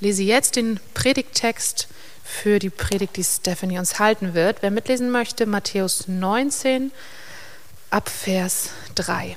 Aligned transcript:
lese 0.00 0.22
jetzt 0.22 0.56
den 0.56 0.80
Predigttext 0.94 1.88
für 2.24 2.58
die 2.58 2.70
Predigt, 2.70 3.16
die 3.16 3.24
Stephanie 3.24 3.78
uns 3.78 3.98
halten 3.98 4.34
wird. 4.34 4.62
Wer 4.62 4.70
mitlesen 4.70 5.10
möchte, 5.10 5.46
Matthäus 5.46 6.08
19 6.08 6.90
ab 7.90 8.08
Vers 8.08 8.70
3. 8.96 9.36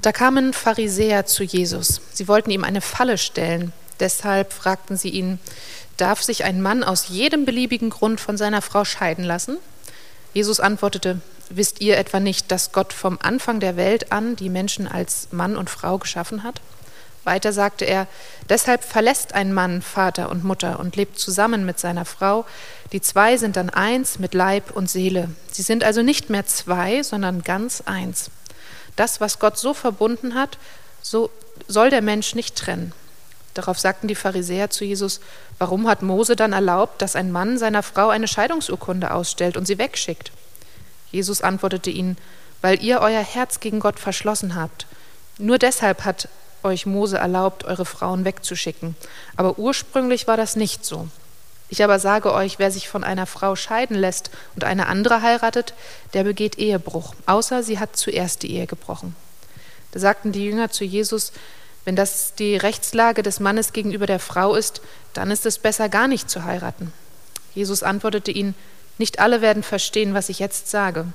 Da 0.00 0.12
kamen 0.12 0.52
Pharisäer 0.52 1.26
zu 1.26 1.44
Jesus. 1.44 2.00
Sie 2.12 2.26
wollten 2.26 2.50
ihm 2.50 2.64
eine 2.64 2.80
Falle 2.80 3.18
stellen. 3.18 3.72
Deshalb 4.00 4.52
fragten 4.52 4.96
sie 4.96 5.10
ihn, 5.10 5.38
darf 5.96 6.22
sich 6.22 6.44
ein 6.44 6.60
Mann 6.60 6.82
aus 6.82 7.08
jedem 7.08 7.44
beliebigen 7.44 7.90
Grund 7.90 8.20
von 8.20 8.36
seiner 8.36 8.62
Frau 8.62 8.84
scheiden 8.84 9.24
lassen? 9.24 9.58
Jesus 10.34 10.58
antwortete, 10.58 11.20
wisst 11.50 11.80
ihr 11.80 11.98
etwa 11.98 12.18
nicht, 12.18 12.50
dass 12.50 12.72
Gott 12.72 12.92
vom 12.92 13.18
Anfang 13.22 13.60
der 13.60 13.76
Welt 13.76 14.10
an 14.10 14.34
die 14.34 14.48
Menschen 14.48 14.88
als 14.88 15.28
Mann 15.30 15.56
und 15.56 15.70
Frau 15.70 15.98
geschaffen 15.98 16.42
hat? 16.42 16.60
Weiter 17.24 17.52
sagte 17.52 17.84
er, 17.84 18.08
deshalb 18.48 18.82
verlässt 18.82 19.34
ein 19.34 19.52
Mann 19.52 19.80
Vater 19.80 20.28
und 20.28 20.44
Mutter 20.44 20.80
und 20.80 20.96
lebt 20.96 21.18
zusammen 21.18 21.64
mit 21.64 21.78
seiner 21.78 22.04
Frau. 22.04 22.44
Die 22.90 23.00
zwei 23.00 23.36
sind 23.36 23.56
dann 23.56 23.70
eins 23.70 24.18
mit 24.18 24.34
Leib 24.34 24.72
und 24.72 24.90
Seele. 24.90 25.30
Sie 25.50 25.62
sind 25.62 25.84
also 25.84 26.02
nicht 26.02 26.30
mehr 26.30 26.46
zwei, 26.46 27.02
sondern 27.02 27.42
ganz 27.42 27.82
eins. 27.86 28.30
Das, 28.96 29.20
was 29.20 29.38
Gott 29.38 29.58
so 29.58 29.72
verbunden 29.72 30.34
hat, 30.34 30.58
so 31.00 31.30
soll 31.68 31.90
der 31.90 32.02
Mensch 32.02 32.34
nicht 32.34 32.56
trennen. 32.56 32.92
Darauf 33.54 33.78
sagten 33.78 34.08
die 34.08 34.14
Pharisäer 34.14 34.70
zu 34.70 34.84
Jesus, 34.84 35.20
warum 35.58 35.86
hat 35.86 36.02
Mose 36.02 36.36
dann 36.36 36.52
erlaubt, 36.52 37.02
dass 37.02 37.16
ein 37.16 37.30
Mann 37.30 37.58
seiner 37.58 37.82
Frau 37.82 38.08
eine 38.08 38.28
Scheidungsurkunde 38.28 39.12
ausstellt 39.12 39.56
und 39.56 39.66
sie 39.66 39.78
wegschickt? 39.78 40.32
Jesus 41.10 41.42
antwortete 41.42 41.90
ihnen, 41.90 42.16
weil 42.62 42.82
ihr 42.82 43.00
euer 43.00 43.22
Herz 43.22 43.60
gegen 43.60 43.80
Gott 43.80 44.00
verschlossen 44.00 44.54
habt. 44.54 44.86
Nur 45.38 45.58
deshalb 45.58 46.04
hat 46.04 46.28
euch 46.64 46.86
Mose 46.86 47.18
erlaubt, 47.18 47.64
eure 47.64 47.84
Frauen 47.84 48.24
wegzuschicken. 48.24 48.96
Aber 49.36 49.58
ursprünglich 49.58 50.26
war 50.26 50.36
das 50.36 50.56
nicht 50.56 50.84
so. 50.84 51.08
Ich 51.68 51.82
aber 51.82 51.98
sage 51.98 52.32
euch, 52.34 52.58
wer 52.58 52.70
sich 52.70 52.88
von 52.88 53.02
einer 53.02 53.26
Frau 53.26 53.56
scheiden 53.56 53.96
lässt 53.96 54.30
und 54.54 54.64
eine 54.64 54.88
andere 54.88 55.22
heiratet, 55.22 55.72
der 56.12 56.24
begeht 56.24 56.58
Ehebruch, 56.58 57.14
außer 57.24 57.62
sie 57.62 57.78
hat 57.78 57.96
zuerst 57.96 58.42
die 58.42 58.52
Ehe 58.52 58.66
gebrochen. 58.66 59.16
Da 59.92 60.00
sagten 60.00 60.32
die 60.32 60.44
Jünger 60.44 60.70
zu 60.70 60.84
Jesus, 60.84 61.32
wenn 61.84 61.96
das 61.96 62.34
die 62.34 62.56
Rechtslage 62.56 63.22
des 63.22 63.40
Mannes 63.40 63.72
gegenüber 63.72 64.06
der 64.06 64.18
Frau 64.18 64.54
ist, 64.54 64.82
dann 65.14 65.30
ist 65.30 65.46
es 65.46 65.58
besser 65.58 65.88
gar 65.88 66.08
nicht 66.08 66.28
zu 66.28 66.44
heiraten. 66.44 66.92
Jesus 67.54 67.82
antwortete 67.82 68.30
ihnen, 68.30 68.54
nicht 68.98 69.18
alle 69.18 69.40
werden 69.40 69.62
verstehen, 69.62 70.14
was 70.14 70.28
ich 70.28 70.38
jetzt 70.38 70.70
sage, 70.70 71.06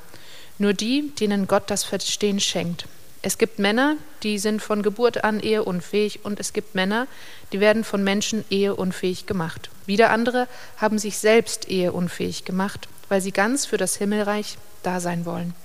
nur 0.58 0.74
die, 0.74 1.12
denen 1.20 1.48
Gott 1.48 1.70
das 1.70 1.84
Verstehen 1.84 2.40
schenkt. 2.40 2.88
Es 3.22 3.38
gibt 3.38 3.60
Männer, 3.60 3.96
die 4.24 4.38
sind 4.40 4.62
von 4.62 4.84
Geburt 4.84 5.24
an 5.24 5.40
eheunfähig 5.40 6.24
und 6.24 6.40
es 6.40 6.54
gibt 6.54 6.76
Männer, 6.76 7.08
die 7.52 7.60
werden 7.60 7.84
von 7.84 8.04
Menschen 8.04 8.46
eheunfähig 8.50 9.26
gemacht. 9.26 9.70
Wieder 9.86 10.12
andere 10.12 10.48
haben 10.78 11.00
sich 11.00 11.18
selbst 11.18 11.70
eheunfähig 11.70 12.46
gemacht, 12.46 12.88
weil 13.10 13.22
sie 13.22 13.32
ganz 13.32 13.66
für 13.66 13.78
das 13.78 13.96
Himmelreich 13.96 14.58
da 14.84 15.00
sein 15.00 15.26
wollen. 15.26 15.56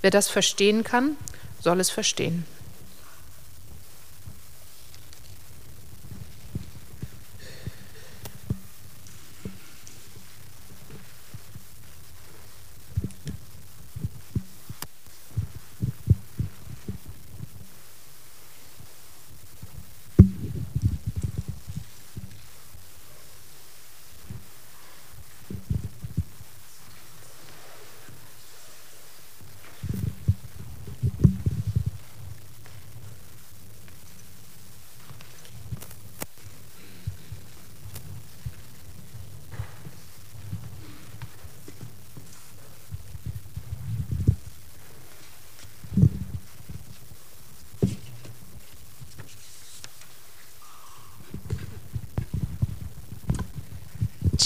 Wer 0.00 0.10
das 0.10 0.28
verstehen 0.28 0.84
kann, 0.84 1.16
soll 1.60 1.80
es 1.80 1.90
verstehen. 1.90 2.44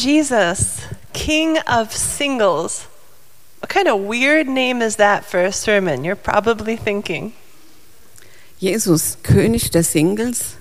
Jesus, 0.07 0.83
King 1.13 1.59
of 1.67 1.93
Singles. 1.93 2.87
What 3.59 3.69
kind 3.69 3.89
of 3.89 4.03
weird 4.03 4.47
name 4.47 4.81
is 4.81 4.99
that 4.99 5.25
for 5.25 5.41
a 5.41 5.51
sermon? 5.51 6.05
You're 6.05 6.15
probably 6.15 6.77
thinking. 6.77 7.33
Jesus, 8.61 9.19
König 9.25 9.73
der 9.73 9.83
Singles. 9.83 10.59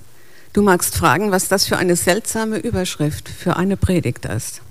Du 0.52 0.62
magst 0.62 0.96
fragen, 0.96 1.30
was 1.30 1.46
das 1.46 1.64
für 1.64 1.76
eine 1.76 1.94
seltsame 1.94 2.58
Überschrift 2.58 3.28
für 3.28 3.56
eine 3.56 3.76
Predigt 3.76 4.24
ist. 4.24 4.62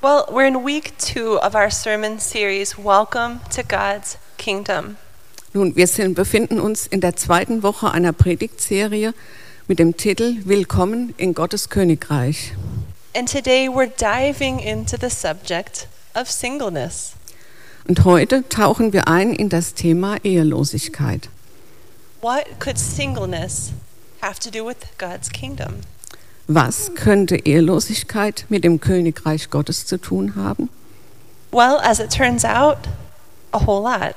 Well, 0.00 0.24
we're 0.30 0.48
in 0.48 0.64
week 0.64 0.96
two 0.96 1.36
of 1.36 1.54
our 1.54 1.70
sermon 1.70 2.18
series, 2.18 2.78
Welcome 2.78 3.40
to 3.54 3.62
God's 3.62 4.16
Kingdom. 4.38 4.96
Nun, 5.52 5.76
wir 5.76 5.86
sind, 5.86 6.14
befinden 6.14 6.58
uns 6.58 6.86
in 6.86 7.02
der 7.02 7.16
zweiten 7.16 7.62
Woche 7.62 7.90
einer 7.90 8.14
Predigtserie 8.14 9.12
mit 9.68 9.78
dem 9.78 9.98
Titel 9.98 10.36
Willkommen 10.46 11.12
in 11.18 11.34
Gottes 11.34 11.68
Königreich. 11.68 12.54
And 13.12 13.26
today 13.26 13.68
we're 13.68 13.90
diving 13.90 14.60
into 14.60 14.96
the 14.96 15.10
subject 15.10 15.88
of 16.14 16.30
singleness. 16.30 17.16
Und 17.88 18.04
heute 18.04 18.48
tauchen 18.48 18.92
wir 18.92 19.08
ein 19.08 19.32
in 19.32 19.48
das 19.48 19.74
Thema 19.74 20.18
Ehelosigkeit. 20.22 21.28
What 22.20 22.60
could 22.60 22.78
singleness 22.78 23.72
have 24.20 24.38
to 24.40 24.50
do 24.50 24.64
with 24.64 24.76
God's 24.96 25.28
kingdom? 25.28 25.80
Was 26.46 26.94
könnte 26.94 27.36
Ehelosigkeit 27.36 28.44
mit 28.48 28.62
dem 28.62 28.78
Königreich 28.78 29.50
Gottes 29.50 29.86
zu 29.86 29.98
tun 29.98 30.36
haben? 30.36 30.68
Well, 31.50 31.80
as 31.82 31.98
it 31.98 32.10
turns 32.10 32.44
out, 32.44 32.88
a 33.52 33.66
whole 33.66 33.82
lot. 33.82 34.14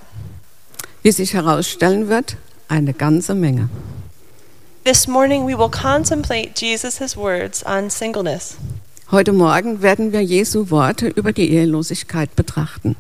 Wie 1.02 1.12
sich 1.12 1.34
herausstellen 1.34 2.10
wird, 2.10 2.38
eine 2.68 2.94
ganze 2.94 3.34
Menge. 3.34 3.70
This 4.84 5.08
morning 5.08 5.48
we 5.48 5.58
will 5.58 5.70
contemplate 5.70 6.60
Jesus' 6.60 7.18
words 7.18 7.66
on 7.66 7.90
singleness. 7.90 8.58
Heute 9.14 9.32
Morgen 9.32 9.84
werden 9.84 10.12
wir 10.12 10.22
Jesu 10.22 10.72
Worte 10.72 11.08
über 11.08 11.34
die 11.34 11.52
Ehelosigkeit 11.52 12.36
betrachten. 12.36 12.96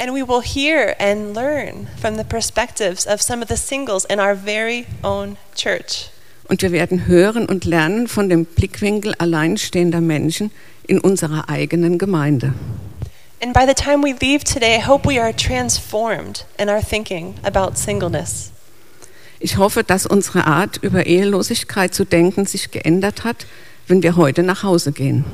And 0.00 0.14
we 0.14 0.26
will 0.26 0.40
hear 0.42 0.96
and 0.98 1.34
learn 1.34 1.88
from 2.00 2.16
the 2.16 2.24
perspectives 2.24 3.06
of 3.06 3.20
some 3.20 3.42
of 3.42 3.50
the 3.50 3.56
singles 3.58 4.06
in 4.06 4.18
our 4.18 4.34
very 4.34 4.86
own 5.02 5.36
church. 5.54 6.08
Und 6.48 6.62
wir 6.62 6.72
werden 6.72 7.06
hören 7.06 7.44
und 7.44 7.66
lernen 7.66 8.08
von 8.08 8.30
dem 8.30 8.46
Blickwinkel 8.46 9.12
alleinstehender 9.18 10.00
Menschen 10.00 10.52
in 10.86 11.00
unserer 11.00 11.50
eigenen 11.50 11.98
Gemeinde. 11.98 12.54
And 13.42 13.52
by 13.52 13.66
the 13.66 13.74
time 13.74 14.02
we 14.02 14.14
leave 14.22 14.44
today, 14.44 14.78
I 14.78 14.86
hope 14.86 15.06
we 15.06 15.20
are 15.20 15.36
transformed 15.36 16.46
in 16.58 16.70
our 16.70 16.80
thinking 16.80 17.34
about 17.42 17.76
singleness. 17.76 18.52
Ich 19.38 19.58
hoffe, 19.58 19.84
dass 19.84 20.06
unsere 20.06 20.46
Art, 20.46 20.78
über 20.78 21.04
Ehelosigkeit 21.04 21.92
zu 21.92 22.06
denken, 22.06 22.46
sich 22.46 22.70
geändert 22.70 23.24
hat, 23.24 23.44
wenn 23.88 24.02
wir 24.02 24.16
heute 24.16 24.42
nach 24.42 24.62
Hause 24.62 24.92
gehen. 24.92 25.24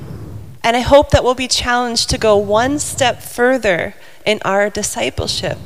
And 0.63 0.77
I 0.77 0.83
hope 0.83 1.11
that 1.11 1.23
we'll 1.23 1.35
be 1.35 1.49
challenged 1.49 2.09
to 2.11 2.19
go 2.19 2.37
one 2.37 2.79
step 2.79 3.23
further 3.23 3.93
in 4.25 4.41
our 4.45 4.71
discipleship 4.71 5.59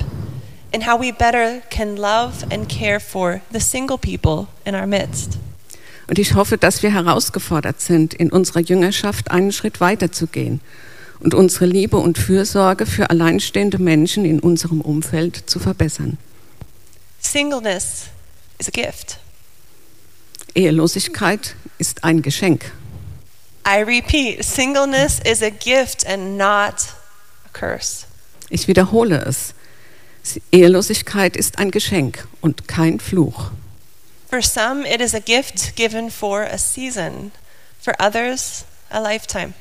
in 0.72 0.86
how 0.86 0.98
we 0.98 1.12
better 1.12 1.62
can 1.70 1.96
love 1.96 2.44
and 2.50 2.68
care 2.68 3.00
for 3.00 3.40
the 3.50 3.60
single 3.60 3.98
people 3.98 4.48
in 4.64 4.74
our 4.74 4.86
midst. 4.86 5.38
Und 6.08 6.18
ich 6.18 6.34
hoffe, 6.34 6.56
dass 6.56 6.82
wir 6.82 6.92
herausgefordert 6.92 7.80
sind, 7.80 8.14
in 8.14 8.32
unserer 8.32 8.60
Jüngerschaft 8.60 9.30
einen 9.30 9.52
Schritt 9.52 9.80
weiter 9.80 10.10
zu 10.10 10.26
gehen 10.26 10.60
und 11.20 11.34
unsere 11.34 11.66
Liebe 11.66 11.98
und 11.98 12.16
Fürsorge 12.16 12.86
für 12.86 13.10
alleinstehende 13.10 13.78
Menschen 13.78 14.24
in 14.24 14.40
unserem 14.40 14.80
Umfeld 14.80 15.36
zu 15.50 15.58
verbessern. 15.58 16.16
Singleness 17.20 18.06
is 18.58 18.68
a 18.68 18.70
gift. 18.70 19.18
Ehelosigkeit 20.54 21.56
ist 21.76 22.04
ein 22.04 22.22
Geschenk. 22.22 22.72
I 23.70 23.80
repeat, 23.80 24.46
singleness 24.46 25.20
is 25.26 25.42
a 25.42 25.50
gift 25.50 26.02
and 26.06 26.38
not 26.38 26.94
a 27.44 27.50
curse. 27.52 28.06
Ich 28.48 28.66
wiederhole 28.66 29.12
es. 29.26 29.52
Ehelosigkeit 30.50 31.36
ist 31.36 31.58
ein 31.58 31.70
Geschenk 31.70 32.26
und 32.40 32.66
kein 32.66 32.98
Fluch. 32.98 33.50
For 34.30 34.40
some, 34.40 34.86
it 34.86 35.02
is 35.02 35.14
a 35.14 35.20
gift 35.20 35.76
given 35.76 36.10
for 36.10 36.44
a 36.44 36.56
season. 36.56 37.32
For 37.78 37.94
others, 38.00 38.64
a 38.90 39.00
lifetime. 39.00 39.52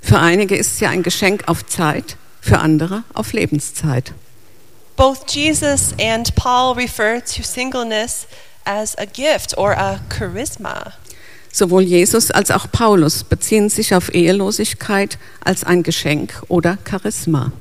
Für 0.00 0.20
einige 0.20 0.56
ist 0.56 0.78
sie 0.78 0.86
ein 0.86 1.02
Geschenk 1.02 1.48
auf 1.48 1.66
Zeit, 1.66 2.16
für 2.40 2.60
andere 2.60 3.04
auf 3.12 3.34
Lebenszeit. 3.34 4.14
Both 4.96 5.30
Jesus 5.34 5.92
and 6.00 6.34
Paul 6.34 6.74
refer 6.74 7.22
to 7.22 7.42
singleness 7.42 8.26
as 8.64 8.96
a 8.96 9.04
gift 9.04 9.58
or 9.58 9.72
a 9.72 10.00
charisma. 10.08 10.94
Sowohl 11.52 11.82
Jesus 11.82 12.30
als 12.30 12.50
auch 12.50 12.70
Paulus 12.70 13.24
beziehen 13.24 13.68
sich 13.68 13.94
auf 13.94 14.14
Ehelosigkeit 14.14 15.18
als 15.44 15.64
ein 15.64 15.82
Geschenk 15.82 16.42
oder 16.48 16.78
Charisma. 16.88 17.52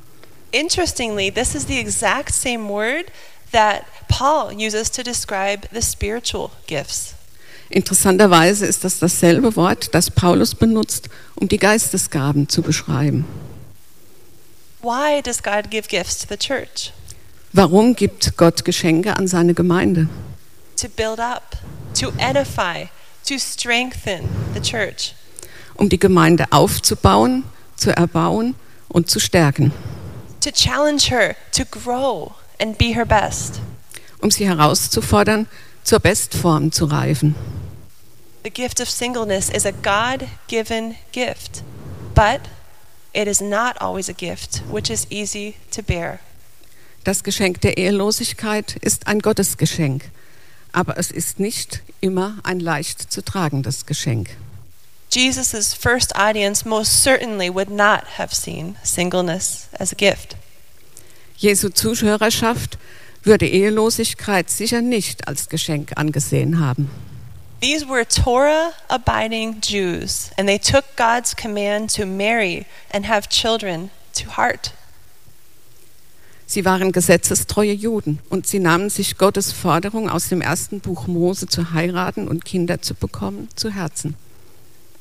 Interestingly, 0.52 1.32
this 1.32 1.56
is 1.56 1.68
the 1.68 1.80
exact 1.80 2.34
same 2.34 2.70
word 2.70 3.06
that 3.52 3.84
Paul 4.08 4.54
uses 4.54 4.90
to 4.92 5.04
describe 5.04 5.68
the 5.74 5.82
spiritual 5.82 6.52
gifts. 6.68 7.14
Interessanterweise 7.70 8.66
ist 8.66 8.84
das 8.84 9.00
dasselbe 9.00 9.56
Wort, 9.56 9.94
das 9.94 10.10
Paulus 10.10 10.56
benutzt, 10.56 11.10
um 11.36 11.50
die 11.50 11.58
Geistesgaben 11.58 12.48
zu 12.48 12.62
beschreiben. 12.62 13.26
Why 14.82 15.22
does 15.22 15.44
God 15.44 15.70
give 15.70 15.90
gifts 15.90 16.20
to 16.20 16.28
the 16.30 16.38
church? 16.38 16.94
Warum 17.52 17.96
gibt 17.96 18.38
Gott 18.38 18.64
Geschenke 18.64 19.18
an 19.18 19.28
seine 19.28 19.54
Gemeinde? 19.54 20.08
To 20.78 20.88
build 20.88 21.20
up, 21.20 21.58
to 22.00 22.12
edify, 22.20 22.88
to 23.28 23.38
strengthen 23.38 24.30
the 24.54 24.62
church. 24.62 25.14
Um 25.76 25.90
die 25.90 26.00
Gemeinde 26.00 26.46
aufzubauen, 26.52 27.44
zu 27.76 27.96
erbauen 27.96 28.56
und 28.88 29.10
zu 29.10 29.20
stärken. 29.20 29.72
to 30.40 30.52
challenge 30.52 31.10
her 31.10 31.36
to 31.52 31.66
grow 31.66 32.36
and 32.60 32.78
be 32.78 32.94
her 32.94 33.06
best. 33.06 33.60
Um 34.22 34.32
sie 34.32 34.48
herauszufordern, 34.48 35.48
zur 35.84 36.00
Bestform 36.00 36.72
zu 36.72 36.86
reifen. 36.86 37.36
The 38.44 38.50
gift 38.50 38.80
of 38.80 38.90
singleness 38.90 39.50
is 39.50 39.66
a 39.66 39.72
God 39.72 40.28
given 40.48 40.96
gift, 41.12 41.64
but 42.16 42.42
it 43.14 43.28
is 43.28 43.42
not 43.42 43.78
always 43.82 44.10
a 44.10 44.14
gift 44.14 44.64
which 44.72 44.90
is 44.90 45.06
easy 45.10 45.56
to 45.72 45.82
bear. 45.82 46.20
Das 47.04 47.24
Geschenk 47.24 47.62
der 47.62 47.78
Ehelosigkeit 47.78 48.78
ist 48.82 49.08
ein 49.08 49.20
Gottesgeschenk, 49.20 50.10
aber 50.72 50.98
es 50.98 51.12
ist 51.12 51.40
nicht 51.40 51.82
immer 52.02 52.38
ein 52.44 52.60
leicht 52.60 53.12
zu 53.12 53.24
tragendes 53.24 53.86
Geschenk. 53.86 54.30
Jesus' 55.10 55.74
first 55.74 56.16
audience 56.16 56.68
most 56.68 57.04
certainly 57.04 57.50
would 57.50 57.70
not 57.70 58.04
have 58.18 58.36
seen 58.36 58.76
singleness 58.84 59.68
as 59.80 59.92
a 59.92 59.96
gift. 59.96 60.36
Jesu 61.38 61.70
Zuhörerschaft 61.70 62.78
würde 63.24 63.48
Ehelosigkeit 63.48 64.50
sicher 64.50 64.82
nicht 64.82 65.28
als 65.28 65.50
Geschenk 65.50 65.94
angesehen 65.96 66.60
haben. 66.60 66.90
These 67.62 67.88
were 67.88 68.06
Torah 68.06 68.74
abiding 68.88 69.62
Jews, 69.62 70.30
and 70.38 70.48
they 70.48 70.60
took 70.60 70.84
God's 70.96 71.36
command 71.36 71.94
to 71.96 72.06
marry 72.06 72.66
and 72.92 73.08
have 73.08 73.30
children 73.30 73.90
to 74.14 74.38
heart. 74.38 74.74
Sie 76.50 76.64
waren 76.64 76.94
gesetzestreue 76.94 77.74
Juden 77.74 78.20
und 78.30 78.48
sie 78.48 78.60
nahmen 78.60 78.90
sich 78.90 79.18
Gottes 79.18 79.52
Forderung 79.52 80.10
aus 80.10 80.30
dem 80.30 80.40
ersten 80.40 80.80
Buch 80.80 81.06
Mose 81.06 81.48
zu 81.48 81.74
heiraten 81.74 82.30
und 82.30 82.46
Kinder 82.46 82.82
zu 82.82 82.96
bekommen 82.96 83.50
zu 83.56 83.70
Herzen. 83.70 84.16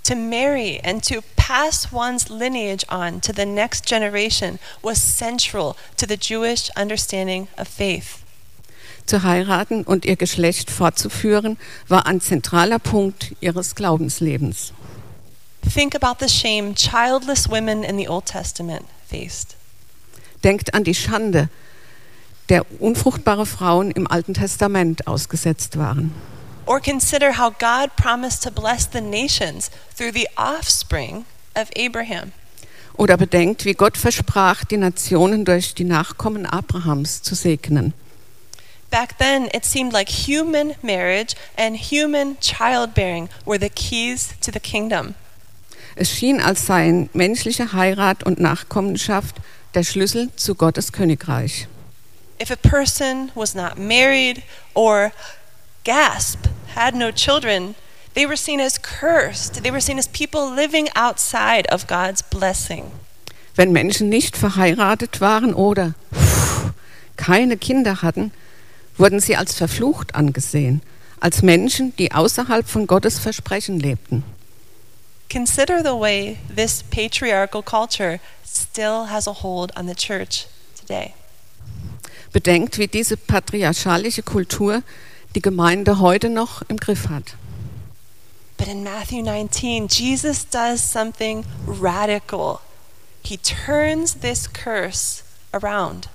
To 0.02 0.16
marry 0.16 0.80
and 0.84 1.06
to 1.08 1.20
pass 1.36 1.88
one's 1.92 2.28
lineage 2.28 2.84
on 2.90 3.20
to 3.20 3.32
the 3.32 3.46
next 3.46 3.86
generation 3.86 4.58
was 4.82 4.98
central 4.98 5.76
to 5.96 6.06
the 6.08 6.16
Jewish 6.16 6.68
understanding 6.76 7.46
of 7.56 7.68
faith. 7.68 8.18
Zu 9.06 9.22
heiraten 9.22 9.84
und 9.84 10.04
ihr 10.04 10.16
Geschlecht 10.16 10.68
fortzuführen 10.68 11.58
war 11.86 12.06
ein 12.06 12.20
zentraler 12.20 12.80
Punkt 12.80 13.36
ihres 13.40 13.76
Glaubenslebens. 13.76 14.72
Think 15.72 15.94
about 15.94 16.24
the 16.24 16.28
shame 16.28 16.74
childless 16.74 17.48
women 17.48 17.84
in 17.84 17.98
the 17.98 18.08
Old 18.08 18.26
Testament 18.26 18.84
faced. 19.08 19.56
Denkt 20.46 20.74
an 20.74 20.84
die 20.84 20.94
Schande, 20.94 21.48
der 22.50 22.64
unfruchtbare 22.80 23.46
Frauen 23.46 23.90
im 23.90 24.06
Alten 24.08 24.32
Testament 24.32 25.08
ausgesetzt 25.08 25.76
waren. 25.76 26.14
Or 26.66 26.80
consider 26.80 27.36
how 27.36 27.52
God 27.58 27.96
promised 27.96 28.44
to 28.44 28.52
bless 28.52 28.88
the 28.92 29.00
nations 29.00 29.72
through 29.96 30.12
the 30.14 30.28
offspring 30.36 31.24
of 31.56 31.68
Abraham. 31.76 32.30
Oder 32.96 33.16
bedenkt, 33.16 33.64
wie 33.64 33.72
Gott 33.72 33.96
versprach, 33.96 34.64
die 34.64 34.76
Nationen 34.76 35.44
durch 35.44 35.74
die 35.74 35.82
Nachkommen 35.82 36.46
Abrahams 36.46 37.22
zu 37.22 37.34
segnen. 37.34 37.92
Back 38.88 39.18
then, 39.18 39.46
it 39.52 39.64
seemed 39.64 39.92
like 39.92 40.08
human 40.08 40.74
marriage 40.80 41.34
and 41.56 41.76
human 41.76 42.38
childbearing 42.38 43.28
were 43.46 43.58
the 43.58 43.68
keys 43.68 44.28
to 44.40 44.52
the 44.52 44.60
kingdom. 44.60 45.16
Es 45.96 46.12
schien, 46.12 46.40
als 46.40 46.66
seien 46.66 47.10
menschliche 47.14 47.72
Heirat 47.72 48.22
und 48.22 48.38
Nachkommenschaft 48.38 49.34
der 49.76 49.84
Schlüssel 49.84 50.30
zu 50.36 50.54
Gottes 50.54 50.90
Königreich. 50.90 51.68
If 52.40 52.50
a 52.50 52.56
person 52.56 53.30
was 53.34 53.54
not 53.54 53.78
married 53.78 54.42
or 54.74 55.12
gasp 55.84 56.46
had 56.74 56.94
no 56.94 57.10
children, 57.12 57.74
they 58.14 58.26
were 58.26 58.36
seen 58.36 58.58
as 58.58 58.80
cursed. 58.80 59.62
They 59.62 59.70
were 59.70 59.80
seen 59.80 59.98
as 59.98 60.08
people 60.08 60.50
living 60.54 60.88
outside 60.96 61.70
of 61.70 61.86
God's 61.86 62.22
blessing. 62.22 62.84
Wenn 63.54 63.72
Menschen 63.72 64.08
nicht 64.08 64.36
verheiratet 64.36 65.20
waren 65.20 65.54
oder 65.54 65.94
keine 67.16 67.56
Kinder 67.56 68.02
hatten, 68.02 68.32
wurden 68.96 69.20
sie 69.20 69.36
als 69.36 69.54
verflucht 69.54 70.14
angesehen, 70.14 70.82
als 71.20 71.42
Menschen, 71.42 71.94
die 71.96 72.12
außerhalb 72.12 72.66
von 72.66 72.86
Gottes 72.86 73.18
Versprechen 73.18 73.78
lebten. 73.78 74.24
Consider 75.28 75.82
the 75.82 75.96
way 75.96 76.38
this 76.48 76.82
patriarchal 76.82 77.62
culture 77.62 78.20
still 78.44 79.06
has 79.06 79.26
a 79.26 79.42
hold 79.42 79.72
on 79.76 79.86
the 79.86 79.94
church 79.94 80.46
today. 80.74 81.14
Bedenkt, 82.32 82.78
wie 82.78 82.86
diese 82.86 83.16
patriarchalische 83.16 84.22
Kultur 84.22 84.82
die 85.34 85.42
Gemeinde 85.42 85.98
heute 85.98 86.30
noch 86.30 86.62
im 86.68 86.76
Griff 86.76 87.08
hat. 87.08 87.34
But 88.56 88.68
in 88.68 88.84
Matthew 88.84 89.22
19, 89.22 89.88
Jesus 89.88 90.44
does 90.44 90.80
something 90.80 91.44
radical. 91.66 92.60
He 93.22 93.36
turns 93.36 94.14
this 94.20 94.46
curse 94.50 95.22
around. 95.52 96.08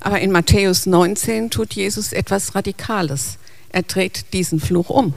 Aber 0.00 0.20
in 0.20 0.32
Matthäus 0.32 0.86
19 0.86 1.50
tut 1.50 1.74
Jesus 1.74 2.12
etwas 2.12 2.54
Radikales. 2.54 3.38
Er 3.70 3.82
dreht 3.82 4.32
diesen 4.32 4.60
Fluch 4.60 4.90
um. 4.90 5.14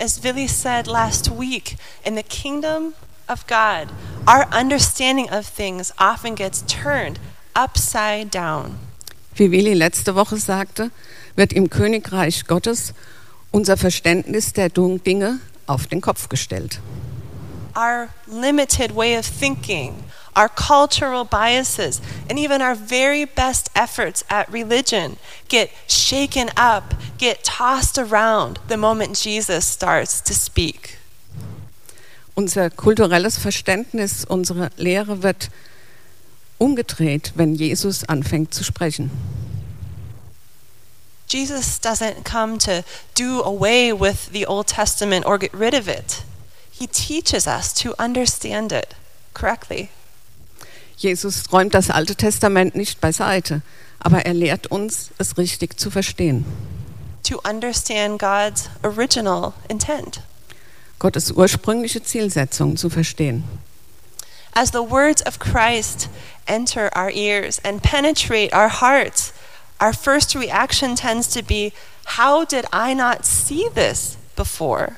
As 0.00 0.20
Billy 0.20 0.46
said 0.46 0.86
last 0.86 1.28
week, 1.28 1.76
in 2.04 2.14
the 2.14 2.22
kingdom 2.22 2.94
of 3.28 3.46
God, 3.48 3.88
our 4.28 4.46
understanding 4.52 5.28
of 5.28 5.44
things 5.44 5.92
often 5.98 6.36
gets 6.36 6.62
turned 6.66 7.18
upside 7.56 8.30
down. 8.30 8.78
Wie 9.34 9.50
Willi 9.50 9.74
letzte 9.74 10.14
Woche 10.14 10.36
sagte, 10.36 10.90
wird 11.34 11.52
im 11.52 11.68
Königreich 11.68 12.46
Gottes 12.46 12.94
unser 13.50 13.76
Verständnis 13.76 14.52
der 14.52 14.68
Dinge 14.68 15.40
auf 15.66 15.88
den 15.88 16.00
Kopf 16.00 16.28
gestellt. 16.28 16.80
Our 17.76 18.08
limited 18.26 18.94
way 18.94 19.16
of 19.18 19.26
thinking, 19.26 19.94
our 20.38 20.48
cultural 20.48 21.24
biases, 21.24 22.00
and 22.30 22.38
even 22.38 22.62
our 22.62 22.76
very 22.76 23.24
best 23.24 23.70
efforts 23.74 24.22
at 24.30 24.48
religion 24.52 25.16
get 25.48 25.68
shaken 25.88 26.48
up, 26.56 26.94
get 27.18 27.42
tossed 27.42 27.98
around 27.98 28.60
the 28.68 28.76
moment 28.76 29.16
Jesus 29.16 29.66
starts 29.66 30.20
to 30.20 30.32
speak. 30.32 30.98
Unser 32.36 32.70
kulturelles 32.70 33.36
Verständnis, 33.36 34.24
unsere 34.24 34.70
Lehre 34.76 35.24
wird 35.24 35.50
umgedreht, 36.58 37.32
wenn 37.34 37.56
Jesus 37.56 38.04
anfängt 38.04 38.54
zu 38.54 38.62
sprechen. 38.62 39.10
Jesus 41.26 41.80
doesn't 41.80 42.24
come 42.24 42.58
to 42.58 42.84
do 43.16 43.42
away 43.42 43.92
with 43.92 44.30
the 44.30 44.46
Old 44.46 44.68
Testament 44.68 45.26
or 45.26 45.36
get 45.36 45.52
rid 45.52 45.74
of 45.74 45.88
it. 45.88 46.22
He 46.70 46.86
teaches 46.86 47.48
us 47.48 47.74
to 47.82 47.92
understand 47.98 48.70
it 48.70 48.94
correctly. 49.34 49.90
Jesus 50.98 51.52
räumt 51.52 51.74
das 51.74 51.90
Alte 51.90 52.16
Testament 52.16 52.74
nicht 52.74 53.00
beiseite, 53.00 53.62
aber 54.00 54.26
er 54.26 54.34
lehrt 54.34 54.66
uns, 54.66 55.10
es 55.18 55.38
richtig 55.38 55.78
zu 55.78 55.92
verstehen. 55.92 56.44
To 57.22 57.40
understand 57.48 58.18
God's 58.18 58.68
original 58.82 59.52
intent. 59.68 60.22
Gottes 60.98 61.30
ursprüngliche 61.30 62.02
Zielsetzung 62.02 62.76
zu 62.76 62.90
verstehen. 62.90 63.44
As 64.54 64.70
the 64.72 64.90
words 64.90 65.24
of 65.24 65.38
Christ 65.38 66.08
enter 66.46 66.90
our 66.96 67.10
ears 67.10 67.60
and 67.62 67.80
penetrate 67.80 68.52
our 68.52 68.68
hearts, 68.68 69.32
our 69.80 69.92
first 69.92 70.34
reaction 70.34 70.96
tends 70.96 71.28
to 71.28 71.44
be, 71.44 71.72
How 72.16 72.44
did 72.44 72.64
I 72.72 72.92
not 72.94 73.24
see 73.24 73.68
this 73.72 74.16
before? 74.34 74.96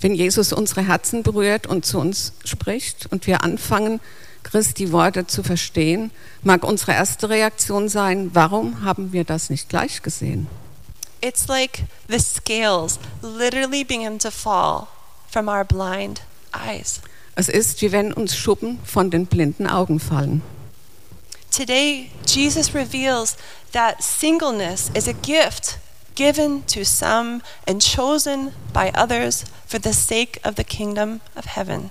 Wenn 0.00 0.14
Jesus 0.14 0.52
unsere 0.52 0.86
Herzen 0.86 1.22
berührt 1.22 1.66
und 1.66 1.84
zu 1.84 1.98
uns 1.98 2.32
spricht 2.44 3.06
und 3.10 3.26
wir 3.26 3.42
anfangen, 3.42 4.00
Christi 4.44 4.92
Worte 4.92 5.26
zu 5.26 5.42
verstehen, 5.42 6.10
mag 6.42 6.64
unsere 6.64 6.92
erste 6.92 7.28
Reaktion 7.28 7.88
sein, 7.88 8.30
warum 8.32 8.82
haben 8.82 9.12
wir 9.12 9.24
das 9.24 9.50
nicht 9.50 9.68
gleich 9.68 10.02
gesehen? 10.02 10.46
It's 11.20 11.48
like 11.48 11.84
the 12.08 12.20
scales 12.20 13.00
literally 13.22 13.82
begin 13.82 14.18
to 14.20 14.30
fall 14.30 14.86
from 15.28 15.48
our 15.48 15.64
blind 15.64 16.22
eyes. 16.52 17.00
Es 17.34 17.48
ist, 17.48 17.82
wie 17.82 17.92
wenn 17.92 18.12
uns 18.12 18.36
Schuppen 18.36 18.78
von 18.84 19.10
den 19.10 19.26
blinden 19.26 19.66
Augen 19.66 19.98
fallen. 19.98 20.42
Today, 21.50 22.10
Jesus 22.26 22.74
reveals 22.74 23.36
that 23.72 24.00
singleness 24.00 24.90
is 24.94 25.08
a 25.08 25.12
gift 25.12 25.78
given 26.18 26.66
to 26.66 26.84
some 26.84 27.40
and 27.68 27.80
chosen 27.80 28.52
by 28.72 28.90
others 28.90 29.44
for 29.64 29.78
the 29.78 29.92
sake 29.92 30.40
of 30.42 30.56
the 30.56 30.64
kingdom 30.64 31.20
of 31.36 31.44
heaven. 31.56 31.90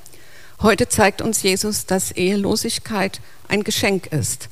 Heute 0.62 0.90
zeigt 0.90 1.22
uns 1.22 1.44
Jesus, 1.44 1.86
dass 1.86 2.12
Ehelosigkeit 2.12 3.22
ein 3.48 3.64
Geschenk 3.64 4.08
ist. 4.08 4.50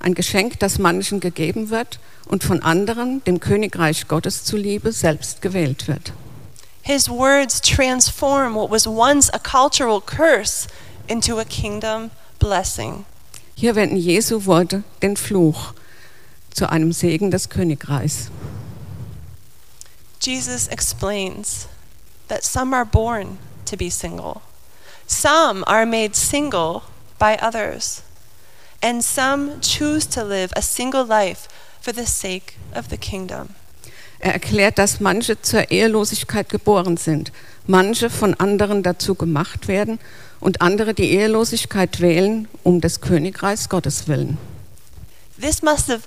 Ein 0.00 0.14
Geschenk, 0.14 0.58
das 0.58 0.80
manchen 0.80 1.20
gegeben 1.20 1.70
wird 1.70 2.00
und 2.26 2.42
von 2.42 2.62
anderen, 2.62 3.22
dem 3.24 3.38
Königreich 3.38 4.08
Gottes 4.08 4.42
zuliebe, 4.42 4.90
selbst 4.90 5.40
gewählt 5.40 5.86
wird. 5.86 6.12
His 6.82 7.08
words 7.08 7.60
transform 7.60 8.56
what 8.56 8.72
was 8.72 8.88
once 8.88 9.30
a 9.32 9.38
cultural 9.38 10.00
curse 10.00 10.66
into 11.06 11.38
a 11.38 11.44
kingdom 11.44 12.10
blessing. 12.40 13.04
Hier 13.54 13.76
wenden 13.76 13.96
Jesu 13.96 14.46
Worte 14.46 14.82
den 15.00 15.16
Fluch 15.16 15.74
zu 16.52 16.68
einem 16.68 16.90
Segen 16.92 17.30
des 17.30 17.50
Königreichs. 17.50 18.32
Jesus 20.22 20.68
explains 20.68 21.66
that 22.28 22.44
some 22.44 22.72
are 22.72 22.84
born 22.84 23.38
to 23.64 23.76
be 23.76 23.90
single, 23.90 24.42
some 25.06 25.64
are 25.66 25.84
made 25.84 26.14
single 26.14 26.84
by 27.18 27.36
others, 27.42 28.02
and 28.80 29.02
some 29.02 29.60
choose 29.60 30.06
to 30.06 30.22
live 30.22 30.52
a 30.54 30.62
single 30.62 31.04
life 31.04 31.48
for 31.80 31.92
the 31.92 32.06
sake 32.06 32.56
of 32.72 32.88
the 32.88 32.96
kingdom. 32.96 33.56
Er 34.20 34.34
erklärt, 34.34 34.78
dass 34.78 35.00
manche 35.00 35.42
zur 35.42 35.72
Ehelosigkeit 35.72 36.48
geboren 36.48 36.96
sind, 36.96 37.32
manche 37.66 38.08
von 38.08 38.34
anderen 38.34 38.84
dazu 38.84 39.16
gemacht 39.16 39.66
werden 39.66 39.98
und 40.38 40.62
andere 40.62 40.94
die 40.94 41.10
Ehelosigkeit 41.10 42.00
wählen 42.00 42.46
um 42.62 42.80
des 42.80 43.00
Königreichs 43.00 43.68
Gottes 43.68 44.06
willen. 44.06 44.38
This 45.40 45.62
must 45.62 45.88
have 45.88 46.02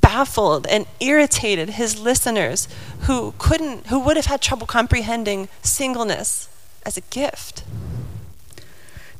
baffled 0.00 0.66
and 0.66 0.86
irritated 0.98 1.70
his 1.70 1.98
listeners 1.98 2.68
who 3.06 3.34
couldn't 3.38 3.88
who 3.88 3.98
would 3.98 4.16
have 4.16 4.26
had 4.26 4.40
trouble 4.40 4.66
comprehending 4.66 5.48
singleness 5.62 6.48
as 6.84 6.96
a 6.96 7.02
gift. 7.10 7.64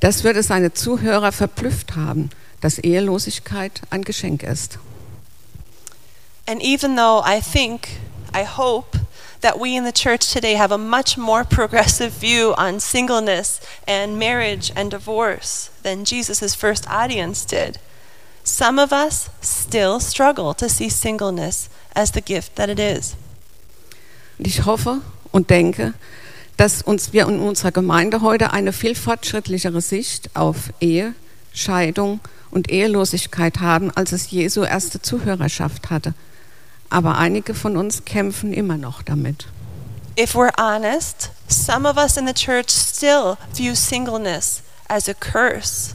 Das 0.00 0.24
würde 0.24 0.42
seine 0.42 0.72
Zuhörer 0.72 1.30
verblüfft 1.30 1.94
haben, 1.94 2.30
dass 2.60 2.78
Ehelosigkeit 2.78 3.82
ein 3.90 4.02
Geschenk 4.02 4.42
ist. 4.42 4.78
And 6.46 6.62
even 6.62 6.96
though 6.96 7.22
I 7.24 7.40
think, 7.40 8.00
I 8.34 8.44
hope 8.44 8.98
that 9.40 9.58
we 9.58 9.76
in 9.76 9.84
the 9.84 9.92
church 9.92 10.32
today 10.32 10.54
have 10.54 10.72
a 10.72 10.78
much 10.78 11.16
more 11.16 11.44
progressive 11.44 12.12
view 12.12 12.54
on 12.56 12.80
singleness 12.80 13.60
and 13.86 14.18
marriage 14.18 14.72
and 14.74 14.90
divorce 14.90 15.70
than 15.82 16.04
Jesus' 16.04 16.54
first 16.54 16.88
audience 16.88 17.44
did, 17.44 17.78
some 18.56 18.82
of 18.82 18.92
us 18.92 19.30
still 19.40 20.00
struggle 20.00 20.54
to 20.54 20.68
see 20.68 20.90
singleness 20.90 21.68
as 21.94 22.12
the 22.12 22.20
gift 22.20 22.56
that 22.56 22.68
it 22.68 22.78
is. 22.78 23.14
Und 24.38 24.46
ich 24.46 24.64
hoffe 24.64 25.00
und 25.32 25.50
denke, 25.50 25.94
dass 26.56 26.82
uns 26.82 27.12
wir 27.12 27.26
in 27.26 27.40
unserer 27.40 27.72
Gemeinde 27.72 28.20
heute 28.20 28.52
eine 28.52 28.72
viel 28.72 28.94
fortschrittlichere 28.94 29.80
Sicht 29.80 30.30
auf 30.34 30.72
Ehe, 30.80 31.14
Scheidung 31.52 32.20
und 32.50 32.70
Ehelosigkeit 32.70 33.60
haben, 33.60 33.90
als 33.90 34.12
es 34.12 34.30
Jesu 34.30 34.64
erste 34.64 35.00
Zuhörerschaft 35.00 35.90
hatte. 35.90 36.14
Aber 36.90 37.16
einige 37.16 37.54
von 37.54 37.76
uns 37.76 38.04
kämpfen 38.04 38.52
immer 38.52 38.76
noch 38.76 39.02
damit. 39.02 39.46
If 40.18 40.34
we're 40.34 40.52
honest, 40.58 41.30
some 41.48 41.88
of 41.88 41.96
us 41.96 42.16
in 42.16 42.26
the 42.26 42.34
church 42.34 42.70
still 42.70 43.36
view 43.54 43.74
singleness 43.74 44.62
as 44.88 45.08
a 45.08 45.14
curse, 45.14 45.94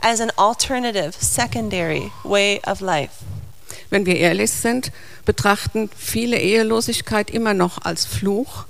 as 0.00 0.20
an 0.20 0.30
alternative, 0.36 1.12
secondary 1.18 2.10
way 2.24 2.60
of 2.66 2.80
life. 2.80 3.24
Wenn 3.90 4.06
wir 4.06 4.16
ehrlich 4.16 4.50
sind, 4.50 4.92
betrachten 5.24 5.90
viele 5.96 6.38
Ehelosigkeit 6.38 7.30
immer 7.30 7.54
noch 7.54 7.82
als 7.82 8.04
Fluch, 8.04 8.66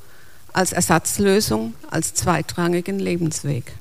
als 0.52 0.72
Ersatzlösung, 0.72 1.74
als 1.90 2.14
zweitrangigen 2.14 2.98
Lebensweg. 2.98 3.72